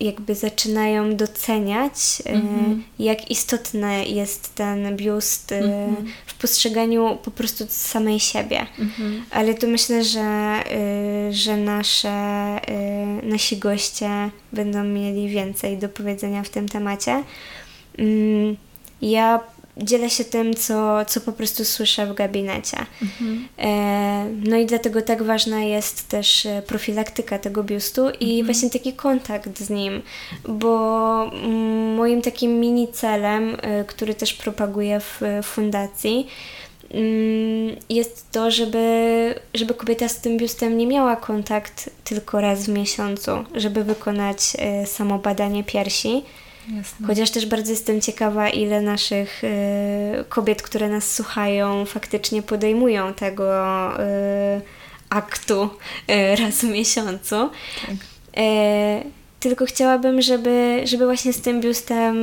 jakby 0.00 0.34
zaczynają 0.34 1.16
doceniać, 1.16 1.92
mm-hmm. 1.94 2.78
jak 2.98 3.30
istotny 3.30 4.06
jest 4.06 4.54
ten 4.54 4.96
biust 4.96 5.50
mm-hmm. 5.50 5.94
w 6.26 6.34
postrzeganiu 6.34 7.18
po 7.22 7.30
prostu 7.30 7.64
samej 7.68 8.20
siebie. 8.20 8.66
Mm-hmm. 8.78 9.20
Ale 9.30 9.54
to 9.54 9.66
myślę, 9.66 10.04
że, 10.04 10.20
e, 10.20 11.32
że 11.32 11.56
nasze, 11.56 12.60
nasi 13.22 13.56
goście 13.56 14.30
będą 14.52 14.84
mieli 14.84 15.28
więcej 15.28 15.78
do 15.78 15.88
powiedzenia 15.88 16.42
w 16.42 16.48
tym 16.48 16.68
temacie. 16.68 17.22
Mm, 17.98 18.56
ja 19.02 19.40
dzielę 19.76 20.10
się 20.10 20.24
tym, 20.24 20.54
co, 20.54 21.04
co 21.04 21.20
po 21.20 21.32
prostu 21.32 21.64
słyszę 21.64 22.06
w 22.06 22.14
gabinecie. 22.14 22.76
Mhm. 23.02 23.48
E, 23.58 24.30
no 24.48 24.56
i 24.56 24.66
dlatego 24.66 25.02
tak 25.02 25.22
ważna 25.22 25.60
jest 25.62 26.08
też 26.08 26.46
e, 26.46 26.62
profilaktyka 26.66 27.38
tego 27.38 27.64
biustu 27.64 28.10
i 28.20 28.30
mhm. 28.30 28.46
właśnie 28.46 28.70
taki 28.70 28.92
kontakt 28.92 29.58
z 29.58 29.70
nim, 29.70 30.02
bo 30.48 31.30
moim 31.96 32.22
takim 32.22 32.60
mini 32.60 32.88
celem, 32.92 33.56
e, 33.62 33.84
który 33.84 34.14
też 34.14 34.34
propaguję 34.34 35.00
w 35.00 35.20
fundacji, 35.42 36.26
mm, 36.90 37.76
jest 37.88 38.30
to, 38.30 38.50
żeby, 38.50 39.34
żeby 39.54 39.74
kobieta 39.74 40.08
z 40.08 40.20
tym 40.20 40.36
biustem 40.36 40.78
nie 40.78 40.86
miała 40.86 41.16
kontakt 41.16 41.90
tylko 42.04 42.40
raz 42.40 42.66
w 42.66 42.68
miesiącu, 42.68 43.30
żeby 43.54 43.84
wykonać 43.84 44.40
samo 44.84 45.18
badanie 45.18 45.64
piersi, 45.64 46.22
Jasne. 46.68 47.06
Chociaż 47.06 47.30
też 47.30 47.46
bardzo 47.46 47.70
jestem 47.70 48.00
ciekawa, 48.00 48.48
ile 48.48 48.80
naszych 48.80 49.44
y, 49.44 49.48
kobiet, 50.28 50.62
które 50.62 50.88
nas 50.88 51.12
słuchają, 51.12 51.84
faktycznie 51.84 52.42
podejmują 52.42 53.14
tego 53.14 53.44
y, 54.00 54.60
aktu 55.10 55.70
y, 56.10 56.36
raz 56.42 56.54
w 56.54 56.64
miesiącu. 56.64 57.50
Tak. 57.86 57.96
tylko 59.40 59.66
chciałabym, 59.66 60.22
żeby, 60.22 60.82
żeby 60.84 61.04
właśnie 61.04 61.32
z 61.32 61.40
tym 61.40 61.60
biustem 61.60 62.16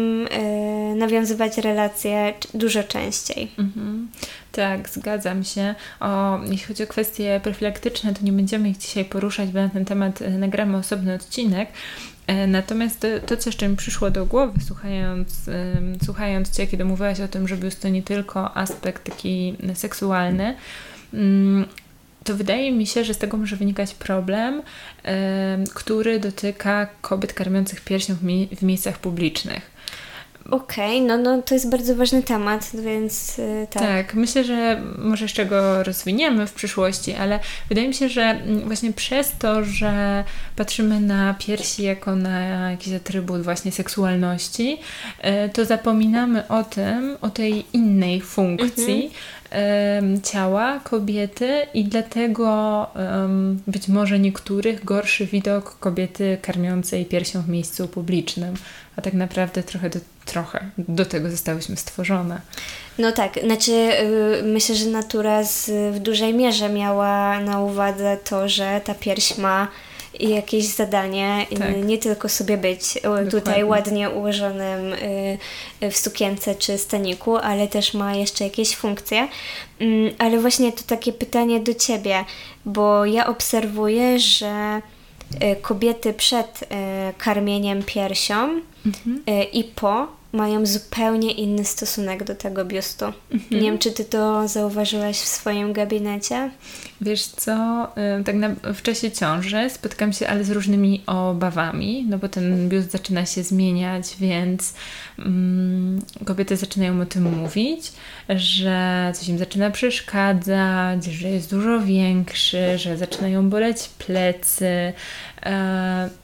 nawiązywać 0.96 1.58
relacje 1.58 2.34
dużo 2.54 2.84
częściej. 2.84 3.52
Mhm. 3.58 4.08
Tak, 4.52 4.90
zgadzam 4.90 5.44
się. 5.44 5.76
O, 6.00 6.40
jeśli 6.44 6.68
chodzi 6.68 6.84
o 6.84 6.88
kwestie 6.88 7.40
profilaktyczne, 7.44 8.14
to 8.14 8.26
nie 8.26 8.32
będziemy 8.32 8.70
ich 8.70 8.78
dzisiaj 8.78 9.06
poruszać, 9.06 9.50
bo 9.50 9.60
na 9.60 9.70
ten 9.70 9.86
temat 9.86 10.20
nagramy 10.40 10.78
osobny 10.78 11.14
odcinek. 11.14 11.70
E, 12.28 12.48
natomiast 12.48 13.08
to, 13.26 13.38
co 13.38 13.50
jeszcze 13.50 13.68
mi 13.68 13.76
przyszło 13.76 14.12
do 14.12 14.26
głowy, 14.26 14.60
słuchając, 14.68 15.50
słuchając 16.06 16.50
Cię, 16.50 16.68
kiedy 16.68 16.86
mówiłaś 16.86 17.20
o 17.20 17.28
tym, 17.28 17.48
że 17.48 17.56
jest 17.56 17.82
to 17.82 17.90
nie 17.90 18.04
tylko 18.04 18.58
aspekt 18.58 19.04
taki 19.04 19.56
seksualny, 19.74 20.56
mm, 21.14 21.66
to 22.24 22.36
wydaje 22.36 22.72
mi 22.72 22.88
się, 22.88 23.04
że 23.04 23.14
z 23.14 23.18
tego 23.18 23.38
może 23.38 23.56
wynikać 23.56 23.94
problem, 23.94 24.62
który 25.74 26.20
dotyka 26.20 26.88
kobiet 27.02 27.34
karmiących 27.34 27.82
piersią 27.82 28.16
w 28.52 28.64
miejscach 28.64 29.00
publicznych. 29.00 29.73
Okej, 30.52 30.98
okay, 30.98 31.08
no, 31.08 31.18
no 31.18 31.42
to 31.42 31.54
jest 31.54 31.70
bardzo 31.70 31.96
ważny 31.96 32.24
temat, 32.24 32.72
więc 32.74 33.38
yy, 33.38 33.68
tak. 33.70 33.84
Tak, 33.84 34.14
myślę, 34.14 34.44
że 34.44 34.82
może 34.98 35.26
jeszcze 35.26 35.46
go 35.46 35.84
rozwiniemy 35.84 36.48
w 36.48 36.54
przyszłości, 36.54 37.14
ale 37.14 37.40
wydaje 37.70 37.88
mi 37.88 37.94
się, 37.94 38.10
że 38.10 38.22
mm, 38.22 38.60
właśnie 38.60 38.94
przez 38.94 39.32
to, 39.40 39.64
że 39.64 40.24
patrzymy 40.56 41.00
na 41.00 41.36
piersi 41.40 41.84
jako 41.84 42.16
na 42.16 42.72
jakiś 42.72 42.94
atrybut 42.94 43.42
właśnie 43.42 43.72
seksualności, 43.72 44.80
yy, 45.24 45.50
to 45.54 45.66
zapominamy 45.66 46.48
o 46.48 46.64
tym, 46.64 47.18
o 47.22 47.30
tej 47.30 47.66
innej 47.74 48.22
funkcji, 48.22 49.06
mhm 49.06 49.43
ciała 50.24 50.80
kobiety 50.80 51.68
i 51.74 51.84
dlatego 51.86 52.88
być 53.68 53.88
może 53.88 54.20
niektórych 54.20 54.86
gorszy 54.86 55.26
widok 55.26 55.80
kobiety 55.80 56.38
karmiącej 56.42 57.06
piersią 57.06 57.42
w 57.42 57.50
miejscu 57.50 57.88
publicznym, 57.88 58.54
a 58.96 59.02
tak 59.02 59.14
naprawdę 59.14 59.64
trochę 59.64 59.90
do, 59.90 60.00
trochę 60.26 60.70
do 60.78 61.06
tego 61.06 61.30
zostałyśmy 61.30 61.78
stworzone. 61.78 62.42
No 62.98 63.12
tak, 63.12 63.40
znaczy 63.46 63.72
yy, 63.72 64.44
myślę, 64.44 64.76
że 64.76 64.86
natura 64.86 65.44
z, 65.44 65.72
w 65.96 66.00
dużej 66.00 66.34
mierze 66.34 66.70
miała 66.70 67.40
na 67.40 67.60
uwadze 67.62 68.18
to, 68.24 68.50
że 68.50 68.82
ta 68.84 68.94
pierś 68.94 69.38
ma 69.38 69.68
jakieś 70.20 70.66
zadanie, 70.66 71.46
tak. 71.60 71.84
nie 71.86 71.98
tylko 71.98 72.30
sobie 72.30 72.58
być 72.58 72.94
Dokładnie. 72.94 73.32
tutaj 73.32 73.64
ładnie 73.64 74.10
ułożonym 74.10 74.94
y, 74.94 75.92
w 75.92 75.98
sukience 75.98 76.56
czy 76.56 76.78
staniku, 76.78 77.38
ale 77.38 77.68
też 77.68 77.94
ma 77.94 78.16
jeszcze 78.16 78.44
jakieś 78.44 78.76
funkcje. 78.76 79.28
Mm, 79.80 80.14
ale 80.18 80.40
właśnie 80.40 80.72
to 80.72 80.84
takie 80.88 81.14
pytanie 81.14 81.60
do 81.60 81.74
Ciebie, 81.74 82.26
bo 82.66 83.06
ja 83.06 83.28
obserwuję, 83.28 84.20
że 84.20 84.82
y, 85.44 85.56
kobiety 85.62 86.14
przed 86.14 86.62
y, 86.62 86.66
karmieniem 87.18 87.84
piersią 87.84 88.62
mhm. 88.86 89.24
i 89.54 89.64
po 89.64 90.23
mają 90.34 90.66
zupełnie 90.66 91.32
inny 91.32 91.66
stosunek 91.66 92.24
do 92.24 92.36
tego 92.36 92.66
biustu. 92.66 93.06
Mhm. 93.06 93.42
Nie 93.52 93.62
wiem, 93.62 93.78
czy 93.78 93.92
ty 93.92 94.06
to 94.06 94.48
zauważyłaś 94.48 95.18
w 95.18 95.28
swoim 95.28 95.74
gabinecie? 95.74 96.52
Wiesz 97.02 97.26
co, 97.26 97.88
tak 98.26 98.36
na, 98.36 98.50
w 98.74 98.82
czasie 98.82 99.12
ciąży 99.12 99.70
spotykam 99.70 100.14
się 100.14 100.28
ale 100.28 100.44
z 100.44 100.52
różnymi 100.52 101.04
obawami, 101.06 102.06
no 102.10 102.18
bo 102.18 102.30
ten 102.30 102.70
biust 102.70 102.92
zaczyna 102.92 103.26
się 103.26 103.44
zmieniać, 103.44 104.16
więc 104.20 104.74
mm, 105.20 106.02
kobiety 106.26 106.58
zaczynają 106.58 107.02
o 107.02 107.06
tym 107.06 107.24
mówić, 107.42 107.92
że 108.30 109.12
coś 109.16 109.30
im 109.30 109.38
zaczyna 109.38 109.72
przeszkadzać, 109.72 111.06
że 111.06 111.30
jest 111.30 111.50
dużo 111.50 111.80
większy, 111.80 112.78
że 112.78 112.98
zaczynają 112.98 113.50
boleć 113.50 113.90
plecy. 113.98 114.94
E, 115.46 116.23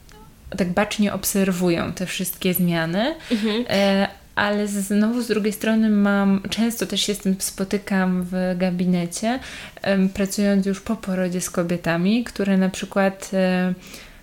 tak 0.57 0.69
bacznie 0.69 1.13
obserwują 1.13 1.93
te 1.93 2.05
wszystkie 2.05 2.53
zmiany. 2.53 3.15
Mhm. 3.31 3.65
E, 3.69 4.07
ale 4.35 4.67
znowu 4.67 5.21
z 5.21 5.27
drugiej 5.27 5.53
strony 5.53 5.89
mam, 5.89 6.41
często 6.49 6.85
też 6.85 7.01
się 7.01 7.15
z 7.15 7.17
tym 7.17 7.35
spotykam 7.39 8.23
w 8.31 8.55
gabinecie, 8.57 9.39
pracując 10.13 10.65
już 10.65 10.81
po 10.81 10.95
porodzie 10.95 11.41
z 11.41 11.49
kobietami, 11.49 12.23
które 12.23 12.57
na 12.57 12.69
przykład 12.69 13.31
e, 13.33 13.73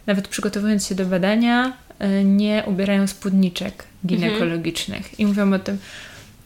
nawet 0.07 0.29
przygotowując 0.29 0.87
się 0.87 0.95
do 0.95 1.07
badania 1.07 1.72
e, 1.99 2.24
nie 2.24 2.64
ubierają 2.66 3.07
spódniczek 3.07 3.85
ginekologicznych 4.07 4.99
mhm. 4.99 5.14
i 5.18 5.27
mówią 5.27 5.53
o 5.53 5.59
tym, 5.59 5.79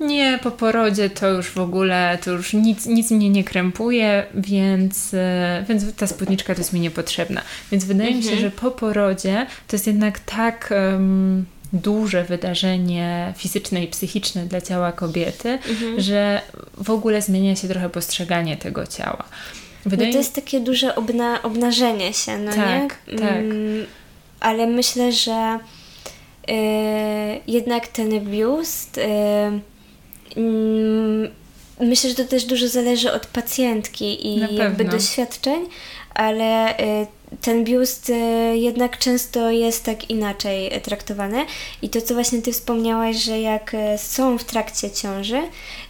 nie, 0.01 0.39
po 0.43 0.51
porodzie 0.51 1.11
to 1.11 1.29
już 1.29 1.51
w 1.51 1.59
ogóle, 1.59 2.19
to 2.25 2.31
już 2.31 2.53
nic, 2.53 2.87
nic 2.87 3.11
mnie 3.11 3.31
nie 3.31 3.45
krępuje, 3.45 4.27
więc, 4.35 5.15
e, 5.15 5.65
więc 5.69 5.95
ta 5.97 6.07
spódniczka 6.07 6.55
to 6.55 6.61
jest 6.61 6.73
mi 6.73 6.81
niepotrzebna. 6.81 7.43
Więc 7.73 7.85
wydaje 7.85 8.09
mhm. 8.09 8.17
mi 8.19 8.31
się, 8.31 8.37
mhm. 8.37 8.51
że 8.51 8.61
po 8.61 8.71
porodzie 8.71 9.47
to 9.69 9.77
jest 9.77 9.87
jednak 9.87 10.19
tak 10.19 10.75
um, 10.93 11.47
duże 11.73 12.25
wydarzenie 12.25 13.35
fizyczne 13.37 13.85
i 13.85 13.89
psychiczne 13.89 14.47
dla 14.47 14.61
ciała 14.61 14.93
kobiety, 14.93 15.49
mhm. 15.49 16.01
że 16.01 16.41
w 16.77 16.91
ogóle 16.91 17.23
zmienia 17.23 17.57
się 17.57 17.69
trochę 17.69 17.91
postrzeganie 17.91 18.57
tego 18.57 18.87
ciała. 18.87 19.25
Wydaje... 19.87 20.09
No 20.09 20.13
to 20.13 20.19
jest 20.19 20.35
takie 20.35 20.61
duże 20.61 20.95
obna 20.95 21.43
obnażenie 21.43 22.13
się, 22.13 22.39
no 22.39 22.53
tak, 22.53 22.99
nie? 23.09 23.19
Tak, 23.19 23.37
mm, 23.37 23.87
Ale 24.41 24.67
myślę, 24.67 25.13
że 25.13 25.59
y, 26.51 26.53
jednak 27.47 27.89
ten 27.89 28.21
biust 28.21 28.99
y, 28.99 29.03
mm, 29.03 29.61
myślę, 31.81 32.11
że 32.11 32.17
to 32.17 32.25
też 32.25 32.45
dużo 32.45 32.69
zależy 32.69 33.13
od 33.13 33.27
pacjentki 33.27 34.27
i 34.27 34.57
jakby 34.57 34.85
doświadczeń, 34.85 35.67
ale 36.15 36.79
y, 36.79 37.07
ten 37.41 37.65
biust 37.65 38.11
y, 38.11 38.13
jednak 38.57 38.99
często 38.99 39.51
jest 39.51 39.85
tak 39.85 40.11
inaczej 40.11 40.81
traktowany. 40.81 41.47
I 41.83 41.89
to, 41.89 42.03
co 42.03 42.15
właśnie 42.15 42.43
Ty 42.43 42.53
wspomniałaś, 42.53 43.17
że 43.17 43.41
jak 43.41 43.75
y, 43.75 43.99
są 43.99 44.39
w 44.39 44.45
trakcie 44.45 44.91
ciąży, 44.91 45.43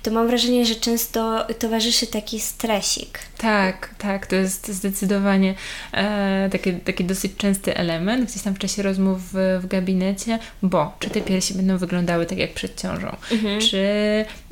to 0.03 0.11
mam 0.11 0.27
wrażenie, 0.27 0.67
że 0.67 0.75
często 0.75 1.47
towarzyszy 1.59 2.07
taki 2.07 2.41
stresik. 2.41 3.19
Tak, 3.41 3.95
tak, 3.99 4.27
to 4.27 4.37
jest 4.37 4.69
zdecydowanie 4.69 5.55
e, 5.93 6.49
taki, 6.53 6.73
taki 6.73 7.05
dosyć 7.05 7.37
częsty 7.37 7.77
element 7.77 8.31
gdzieś 8.31 8.43
tam 8.43 8.55
w 8.55 8.59
czasie 8.59 8.83
rozmów 8.83 9.33
w, 9.33 9.59
w 9.63 9.67
gabinecie, 9.67 10.39
bo 10.63 10.97
czy 10.99 11.11
te 11.11 11.21
piersi 11.21 11.55
będą 11.55 11.79
wyglądały 11.79 12.27
tak 12.27 12.39
jak 12.39 12.53
przed 12.53 12.81
ciążą, 12.81 13.17
mhm. 13.33 13.61
czy, 13.61 13.85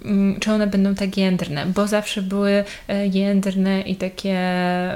mm, 0.04 0.40
czy 0.40 0.52
one 0.52 0.66
będą 0.66 0.94
tak 0.94 1.16
jędrne, 1.16 1.66
bo 1.66 1.86
zawsze 1.86 2.22
były 2.22 2.64
e, 2.88 3.06
jędrne 3.06 3.80
i 3.80 3.96
takie, 3.96 4.38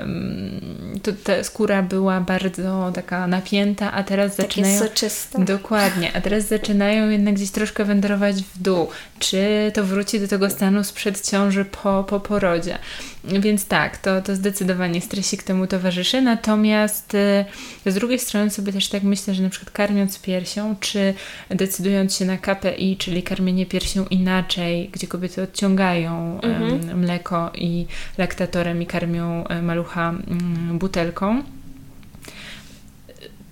mm, 0.03 0.61
to, 1.03 1.12
ta 1.24 1.45
skóra 1.45 1.82
była 1.82 2.20
bardzo 2.20 2.93
taka 2.95 3.26
napięta, 3.26 3.93
a 3.93 4.03
teraz 4.03 4.36
takie 4.36 4.49
zaczynają... 4.49 4.78
soczyste. 4.78 5.45
Dokładnie, 5.45 6.12
a 6.14 6.20
teraz 6.20 6.49
zaczynają 6.49 7.11
jednak 7.11 7.34
gdzieś 7.34 7.51
troszkę 7.51 7.84
wędrować 7.84 8.36
w 8.36 8.62
dół. 8.62 8.88
Czy 9.18 9.72
to 9.74 9.84
wróci 9.84 10.20
do 10.20 10.28
tego 10.28 10.51
stanu 10.51 10.84
sprzed 10.84 11.30
ciąży 11.30 11.64
po, 11.64 12.05
po 12.05 12.20
porodzie? 12.20 12.78
Więc 13.25 13.66
tak, 13.66 13.97
to, 13.97 14.23
to 14.23 14.37
zdecydowanie 14.37 15.01
stresik 15.01 15.43
temu 15.43 15.66
towarzyszy. 15.66 16.23
Natomiast 16.23 17.14
y, 17.14 17.45
z 17.87 17.95
drugiej 17.95 18.18
strony 18.18 18.51
sobie 18.51 18.73
też 18.73 18.89
tak 18.89 19.03
myślę, 19.03 19.35
że 19.35 19.43
na 19.43 19.49
przykład 19.49 19.70
karmiąc 19.70 20.18
piersią, 20.18 20.77
czy 20.81 21.14
decydując 21.51 22.16
się 22.16 22.25
na 22.25 22.39
KPI, 22.39 22.97
czyli 22.97 23.23
karmienie 23.23 23.66
piersią 23.66 24.07
inaczej, 24.07 24.89
gdzie 24.93 25.07
kobiety 25.07 25.43
odciągają 25.43 26.41
mhm. 26.41 26.99
mleko 27.01 27.51
i 27.55 27.87
laktatorem 28.18 28.83
i 28.83 28.87
karmią 28.87 29.47
e, 29.47 29.62
malucha 29.62 30.11
mm, 30.11 30.79
butelką, 30.79 31.43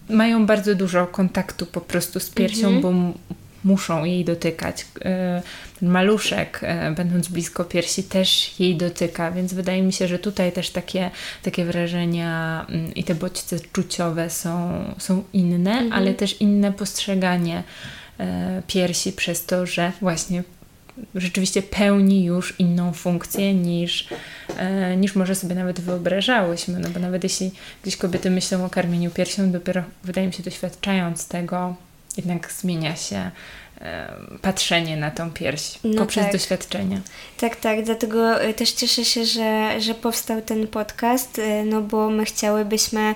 mają 0.08 0.46
bardzo 0.46 0.74
dużo 0.74 1.06
kontaktu 1.06 1.66
po 1.66 1.80
prostu 1.80 2.20
z 2.20 2.30
piersią, 2.30 2.68
mhm. 2.68 2.82
bo 2.82 2.92
muszą 3.64 4.04
jej 4.04 4.24
dotykać. 4.24 4.86
E, 5.04 5.42
ten 5.80 5.88
maluszek, 5.88 6.60
e, 6.62 6.90
będąc 6.90 7.28
blisko 7.28 7.64
piersi, 7.64 8.02
też 8.02 8.60
jej 8.60 8.76
dotyka, 8.76 9.30
więc 9.30 9.54
wydaje 9.54 9.82
mi 9.82 9.92
się, 9.92 10.08
że 10.08 10.18
tutaj 10.18 10.52
też 10.52 10.70
takie, 10.70 11.10
takie 11.42 11.64
wrażenia 11.64 12.66
mm, 12.68 12.94
i 12.94 13.04
te 13.04 13.14
bodźce 13.14 13.56
czuciowe 13.72 14.30
są, 14.30 14.84
są 14.98 15.24
inne, 15.32 15.72
mhm. 15.72 15.92
ale 15.92 16.14
też 16.14 16.40
inne 16.40 16.72
postrzeganie 16.72 17.62
e, 18.20 18.62
piersi 18.66 19.12
przez 19.12 19.46
to, 19.46 19.66
że 19.66 19.92
właśnie 20.00 20.42
rzeczywiście 21.14 21.62
pełni 21.62 22.24
już 22.24 22.60
inną 22.60 22.92
funkcję 22.92 23.54
niż, 23.54 24.08
niż 24.96 25.14
może 25.14 25.34
sobie 25.34 25.54
nawet 25.54 25.80
wyobrażałyśmy. 25.80 26.78
No 26.78 26.90
bo 26.90 27.00
nawet 27.00 27.24
jeśli 27.24 27.50
gdzieś 27.82 27.96
kobiety 27.96 28.30
myślą 28.30 28.64
o 28.64 28.70
karmieniu 28.70 29.10
piersią, 29.10 29.52
dopiero 29.52 29.82
wydaje 30.04 30.26
mi 30.26 30.32
się 30.32 30.42
doświadczając 30.42 31.28
tego, 31.28 31.76
jednak 32.16 32.52
zmienia 32.52 32.96
się 32.96 33.30
patrzenie 34.42 34.96
na 34.96 35.10
tą 35.10 35.30
pierś 35.30 35.78
no 35.84 36.02
poprzez 36.02 36.24
tak. 36.24 36.32
doświadczenie. 36.32 37.00
Tak, 37.38 37.56
tak, 37.56 37.82
dlatego 37.84 38.42
e, 38.42 38.54
też 38.54 38.72
cieszę 38.72 39.04
się, 39.04 39.24
że, 39.24 39.80
że 39.80 39.94
powstał 39.94 40.42
ten 40.42 40.66
podcast, 40.66 41.38
e, 41.38 41.64
no 41.64 41.80
bo 41.80 42.10
my 42.10 42.24
chciałybyśmy 42.24 43.14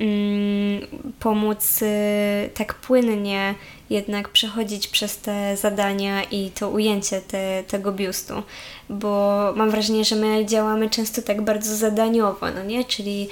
mm, 0.00 0.80
pomóc 1.20 1.82
y, 1.82 2.50
tak 2.54 2.74
płynnie 2.74 3.54
jednak 3.90 4.28
przechodzić 4.28 4.88
przez 4.88 5.18
te 5.18 5.56
zadania 5.56 6.22
i 6.22 6.50
to 6.50 6.70
ujęcie 6.70 7.20
te, 7.20 7.64
tego 7.68 7.92
biustu, 7.92 8.42
bo 8.88 9.38
mam 9.56 9.70
wrażenie, 9.70 10.04
że 10.04 10.16
my 10.16 10.46
działamy 10.46 10.90
często 10.90 11.22
tak 11.22 11.42
bardzo 11.42 11.76
zadaniowo, 11.76 12.50
no 12.50 12.64
nie? 12.64 12.84
Czyli 12.84 13.28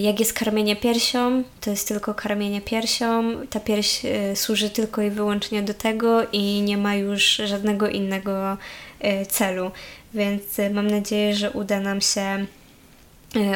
jak 0.00 0.20
jest 0.20 0.32
karmienie 0.32 0.76
piersią, 0.76 1.42
to 1.60 1.70
jest 1.70 1.88
tylko 1.88 2.14
karmienie 2.14 2.60
piersią. 2.60 3.46
Ta 3.50 3.60
pierś 3.60 4.04
y, 4.04 4.36
służy 4.36 4.70
tylko 4.70 5.02
i 5.02 5.10
wyłącznie 5.10 5.62
do 5.62 5.74
tego 5.74 6.26
i 6.32 6.62
nie 6.62 6.76
ma 6.76 6.94
już 6.94 7.22
żadnego 7.44 7.88
innego 7.88 8.56
y, 9.04 9.26
celu. 9.26 9.70
Więc 10.14 10.42
mam 10.72 10.86
nadzieję, 10.86 11.34
że 11.34 11.50
uda 11.50 11.80
nam 11.80 12.00
się 12.00 12.46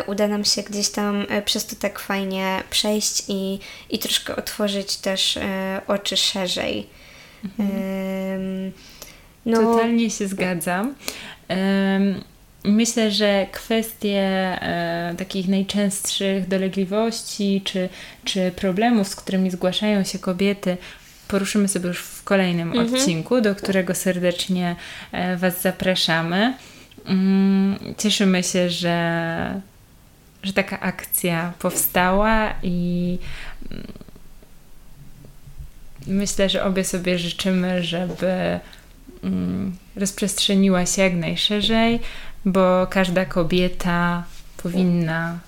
uda 0.06 0.28
nam 0.28 0.44
się 0.44 0.62
gdzieś 0.62 0.88
tam 0.90 1.26
przez 1.44 1.66
to 1.66 1.76
tak 1.76 1.98
fajnie 1.98 2.62
przejść 2.70 3.24
i, 3.28 3.58
i 3.90 3.98
troszkę 3.98 4.36
otworzyć 4.36 4.96
też 4.96 5.38
oczy 5.86 6.16
szerzej. 6.16 6.86
Mhm. 7.44 8.72
No, 9.46 9.62
Totalnie 9.62 10.10
się 10.10 10.28
zgadzam. 10.28 10.94
Um, 11.48 12.24
Myślę, 12.64 13.10
że 13.10 13.46
kwestie 13.52 14.18
e, 14.18 15.14
takich 15.18 15.48
najczęstszych 15.48 16.48
dolegliwości 16.48 17.62
czy, 17.64 17.88
czy 18.24 18.52
problemów, 18.56 19.08
z 19.08 19.16
którymi 19.16 19.50
zgłaszają 19.50 20.04
się 20.04 20.18
kobiety, 20.18 20.76
poruszymy 21.28 21.68
sobie 21.68 21.88
już 21.88 21.98
w 21.98 22.24
kolejnym 22.24 22.68
mhm. 22.68 22.94
odcinku, 22.94 23.40
do 23.40 23.54
którego 23.54 23.94
serdecznie 23.94 24.76
e, 25.12 25.36
Was 25.36 25.62
zapraszamy. 25.62 26.54
Mm, 27.04 27.78
cieszymy 27.98 28.42
się, 28.42 28.70
że, 28.70 29.60
że 30.42 30.52
taka 30.52 30.80
akcja 30.80 31.52
powstała 31.58 32.54
i 32.62 33.18
mm, 33.70 33.86
myślę, 36.06 36.48
że 36.48 36.64
obie 36.64 36.84
sobie 36.84 37.18
życzymy, 37.18 37.84
żeby 37.84 38.60
mm, 39.24 39.76
rozprzestrzeniła 39.96 40.86
się 40.86 41.02
jak 41.02 41.14
najszerzej, 41.14 42.00
bo 42.44 42.86
każda 42.90 43.24
kobieta 43.24 44.24
powinna 44.62 45.38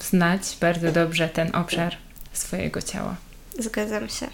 znać 0.00 0.56
bardzo 0.60 0.92
dobrze 0.92 1.28
ten 1.28 1.56
obszar 1.56 1.96
swojego 2.32 2.82
ciała. 2.82 3.14
Zgadzam 3.58 4.08
się. 4.08 4.26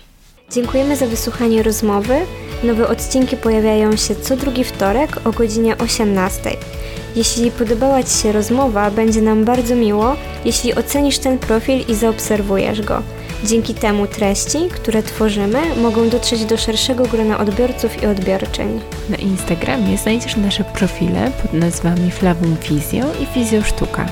Dziękujemy 0.50 0.96
za 0.96 1.06
wysłuchanie 1.06 1.62
rozmowy. 1.62 2.14
Nowe 2.64 2.88
odcinki 2.88 3.36
pojawiają 3.36 3.96
się 3.96 4.16
co 4.16 4.36
drugi 4.36 4.64
wtorek 4.64 5.26
o 5.26 5.32
godzinie 5.32 5.78
18. 5.78 6.56
Jeśli 7.16 7.50
podobała 7.50 8.02
Ci 8.02 8.22
się 8.22 8.32
rozmowa, 8.32 8.90
będzie 8.90 9.22
nam 9.22 9.44
bardzo 9.44 9.74
miło, 9.74 10.16
jeśli 10.44 10.74
ocenisz 10.74 11.18
ten 11.18 11.38
profil 11.38 11.84
i 11.88 11.94
zaobserwujesz 11.94 12.82
go. 12.82 13.02
Dzięki 13.44 13.74
temu 13.74 14.06
treści, 14.06 14.58
które 14.70 15.02
tworzymy, 15.02 15.76
mogą 15.76 16.08
dotrzeć 16.08 16.44
do 16.44 16.56
szerszego 16.56 17.04
grona 17.04 17.38
odbiorców 17.38 18.02
i 18.02 18.06
odbiorczyń. 18.06 18.80
Na 19.08 19.16
Instagramie 19.16 19.98
znajdziesz 19.98 20.36
nasze 20.36 20.64
profile 20.64 21.30
pod 21.42 21.52
nazwami 21.52 22.10
Flavum 22.10 22.56
Fizjo 22.56 23.04
i 23.22 23.26
Fizjo 23.26 23.62
Sztuka. 23.62 24.06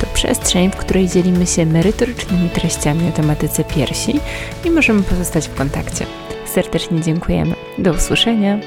To 0.00 0.06
przestrzeń, 0.14 0.70
w 0.70 0.76
której 0.76 1.08
dzielimy 1.08 1.46
się 1.46 1.66
merytorycznymi 1.66 2.50
treściami 2.50 3.08
o 3.08 3.12
tematyce 3.12 3.64
piersi 3.64 4.20
i 4.64 4.70
możemy 4.70 5.02
pozostać 5.02 5.48
w 5.48 5.54
kontakcie. 5.54 6.06
Serdecznie 6.54 7.00
dziękujemy. 7.00 7.54
Do 7.78 7.92
usłyszenia. 7.92 8.58